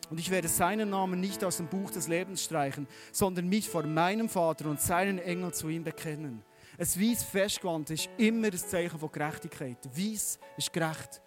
Und 0.10 0.20
ich 0.20 0.30
werde 0.30 0.48
seinen 0.48 0.90
Namen 0.90 1.20
nicht 1.20 1.44
aus 1.44 1.58
dem 1.58 1.68
Buch 1.68 1.92
des 1.92 2.08
Lebens 2.08 2.44
streichen, 2.44 2.88
sondern 3.12 3.48
mich 3.48 3.70
vor 3.70 3.84
meinem 3.84 4.30
Vater 4.30 4.70
und 4.70 4.80
seinen 4.80 5.20
Engel 5.20 5.54
zu 5.54 5.70
ihm 5.70 5.84
bekennen. 5.84 6.44
Ein 6.78 6.88
weißes 6.88 7.24
Festgewand 7.24 7.90
ist 7.90 8.10
immer 8.18 8.48
ein 8.48 8.58
Zeichen 8.58 9.00
von 9.00 9.12
Gerechtigkeit. 9.12 9.78
Weiß 9.96 10.40
ist 10.58 10.74
gerecht. 10.74 11.22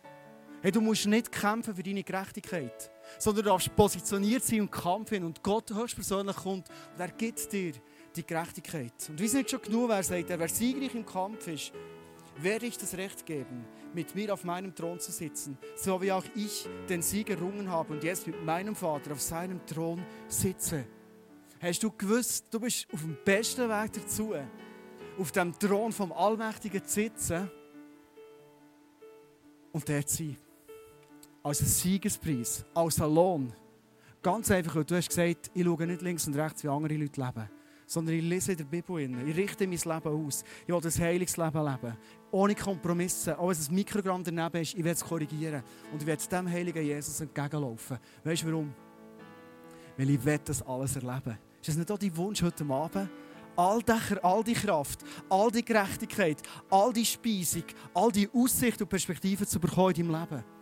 Hey, 0.61 0.73
du 0.73 0.81
musst 0.81 1.07
nicht 1.07 1.31
kämpfen 1.31 1.75
für 1.75 1.83
deine 1.83 2.03
Gerechtigkeit, 2.03 2.91
sondern 3.19 3.45
du 3.45 3.51
darfst 3.51 3.75
positioniert 3.75 4.45
sein 4.45 4.63
und 4.63 4.73
kämpfen. 4.73 5.25
Und 5.25 5.43
Gott 5.43 5.73
höchstpersönlich 5.73 6.37
kommt 6.37 6.69
und 6.69 7.01
er 7.01 7.09
gibt 7.09 7.51
dir 7.53 7.73
die 8.15 8.27
Gerechtigkeit. 8.27 8.93
Und 9.09 9.21
wie 9.21 9.25
es 9.25 9.35
nicht 9.35 9.51
schon 9.51 9.63
genug 9.63 9.89
wer 9.89 10.03
sagt, 10.03 10.29
wer 10.29 10.49
siegreich 10.49 10.95
im 10.95 11.07
Kampf 11.07 11.47
ist, 11.47 11.73
werde 12.43 12.67
ich 12.67 12.79
das 12.79 12.97
Recht 12.97 13.27
geben, 13.27 13.65
mit 13.95 14.15
mir 14.15 14.33
auf 14.33 14.45
meinem 14.45 14.75
Thron 14.75 15.01
zu 15.01 15.11
sitzen, 15.13 15.59
so 15.77 16.01
wie 16.01 16.13
auch 16.13 16.25
ich 16.35 16.69
den 16.89 17.03
Sieg 17.03 17.31
errungen 17.31 17.71
habe 17.71 17.93
und 17.93 18.05
jetzt 18.05 18.27
mit 18.27 18.45
meinem 18.45 18.75
Vater 18.75 19.13
auf 19.13 19.21
seinem 19.21 19.65
Thron 19.67 20.05
sitze. 20.29 20.85
Hast 21.61 21.83
du 21.83 21.91
gewusst, 21.91 22.47
du 22.51 22.61
bist 22.61 22.87
auf 22.93 23.01
dem 23.01 23.17
besten 23.25 23.69
Weg 23.69 23.93
dazu, 23.93 24.35
auf 25.19 25.33
dem 25.33 25.59
Thron 25.59 25.93
vom 25.93 26.13
Allmächtigen 26.13 26.85
zu 26.85 26.95
sitzen 26.95 27.51
und 29.73 29.89
der 29.89 30.07
zu 30.07 30.17
sein. 30.19 30.37
Als 31.43 31.61
ein 31.61 31.67
Siegespreis, 31.67 32.65
als 32.75 33.01
ein 33.01 33.13
Lohn. 33.13 33.53
Ganz 34.23 34.51
einfach, 34.51 34.77
weil 34.77 34.85
du 34.85 34.97
hast 34.97 35.09
gesagt, 35.09 35.51
ich 35.55 35.65
schaue 35.65 35.87
nicht 35.87 36.03
links 36.03 36.27
und 36.27 36.37
rechts, 36.37 36.63
wie 36.63 36.69
andere 36.69 36.95
Leute 36.95 37.21
leben 37.21 37.58
sondern 37.89 38.15
ich 38.15 38.23
lese 38.23 38.53
in 38.53 38.59
der 38.59 38.65
Bibel. 38.65 39.01
In. 39.01 39.27
Ich 39.27 39.37
richte 39.37 39.67
mein 39.67 39.79
Leben 39.79 40.29
aus. 40.29 40.45
Ich 40.67 40.69
will 40.69 40.81
ein 40.85 41.01
heiliges 41.01 41.37
Leben 41.37 41.65
leben. 41.65 41.97
Ohne 42.31 42.55
Kompromisse. 42.55 43.37
Auch 43.39 43.49
wenn 43.49 43.57
ein 43.57 43.75
Mikrogramm 43.75 44.23
daneben 44.23 44.61
ist, 44.61 44.75
ich 44.75 44.85
werde 44.85 44.91
es 44.91 45.05
korrigieren. 45.05 45.63
Und 45.91 46.03
ich 46.03 46.07
werde 46.07 46.23
dem 46.29 46.49
heiligen 46.49 46.85
Jesus 46.85 47.21
entgegenlaufen. 47.21 47.99
Weißt 48.23 48.43
du 48.43 48.47
warum? 48.47 48.75
Weil 49.97 50.11
ich 50.11 50.25
will 50.25 50.39
das 50.45 50.63
alles 50.63 50.97
erleben. 50.97 51.39
Ist 51.61 51.69
das 51.69 51.77
nicht 51.77 51.91
auch 51.91 51.99
dein 51.99 52.17
Wunsch 52.17 52.43
heute 52.43 52.65
Abend? 52.65 53.09
All 53.57 53.83
die, 53.83 54.23
all 54.23 54.45
die 54.45 54.53
Kraft, 54.53 55.01
all 55.29 55.51
die 55.51 55.65
Gerechtigkeit, 55.65 56.41
all 56.71 56.93
die 56.93 57.05
Speisung, 57.05 57.65
all 57.93 58.13
die 58.13 58.29
Aussicht 58.33 58.81
und 58.81 58.89
Perspektiven 58.89 59.47
zu 59.47 59.59
bekommen 59.59 59.95
in 59.97 60.13
deinem 60.13 60.21
Leben. 60.21 60.58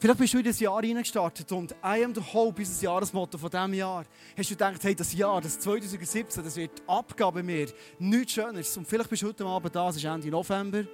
Vielleicht 0.00 0.18
bist 0.18 0.32
du 0.32 0.38
in 0.38 0.44
das 0.44 0.58
Jahr 0.58 0.78
reingestartet 0.78 1.52
und 1.52 1.72
I 1.84 2.02
am 2.02 2.14
the 2.14 2.22
Hope 2.22 2.62
ist 2.62 2.80
Jahresmotto 2.80 3.36
von 3.36 3.50
diesem 3.50 3.74
Jahr. 3.74 4.06
Hast 4.34 4.48
du 4.48 4.54
gedacht, 4.54 4.82
hey, 4.82 4.94
das 4.94 5.12
Jahr, 5.12 5.42
das 5.42 5.60
2017, 5.60 6.42
das 6.42 6.56
wird 6.56 6.82
Abgabe 6.86 7.42
mehr, 7.42 7.66
nichts 7.98 8.32
Schöneres. 8.32 8.74
Und 8.78 8.88
vielleicht 8.88 9.10
bist 9.10 9.22
du 9.22 9.26
heute 9.26 9.44
Abend 9.44 9.76
da, 9.76 9.90
es 9.90 9.96
ist 9.96 10.04
Ende 10.04 10.30
November, 10.30 10.84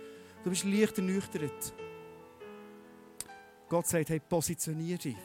du 0.42 0.50
bist 0.50 0.64
leicht 0.64 0.98
ernüchtert. 0.98 1.72
Gott 3.68 3.86
sagt, 3.86 4.10
hey, 4.10 4.18
positionier 4.18 4.98
dich 4.98 5.16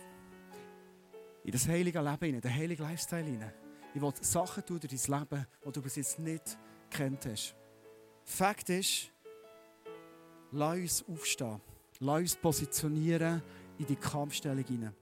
in 1.43 1.51
das 1.51 1.67
heilige 1.67 2.01
Leben, 2.01 2.35
in 2.35 2.39
den 2.41 2.53
heiligen 2.53 2.83
Lifestyle 2.83 3.23
hinein. 3.23 3.53
Ich 3.95 4.01
will 4.01 4.13
Sachen 4.21 4.63
tun 4.63 4.79
durch 4.79 4.93
dein 4.93 5.19
Leben, 5.19 5.47
die 5.65 5.71
du 5.71 5.81
bis 5.81 5.95
jetzt 5.95 6.19
nicht 6.19 6.55
kennt 6.91 7.25
hast. 7.25 7.55
Fakt 8.25 8.69
ist, 8.69 9.09
lass 10.51 11.01
uns 11.01 11.05
aufstehen. 11.09 11.59
Lass 12.03 12.21
uns 12.21 12.35
positionieren 12.35 13.43
in 13.81 13.87
die 13.87 13.95
Kampfstellung 13.95 14.63
hinein. 14.63 14.93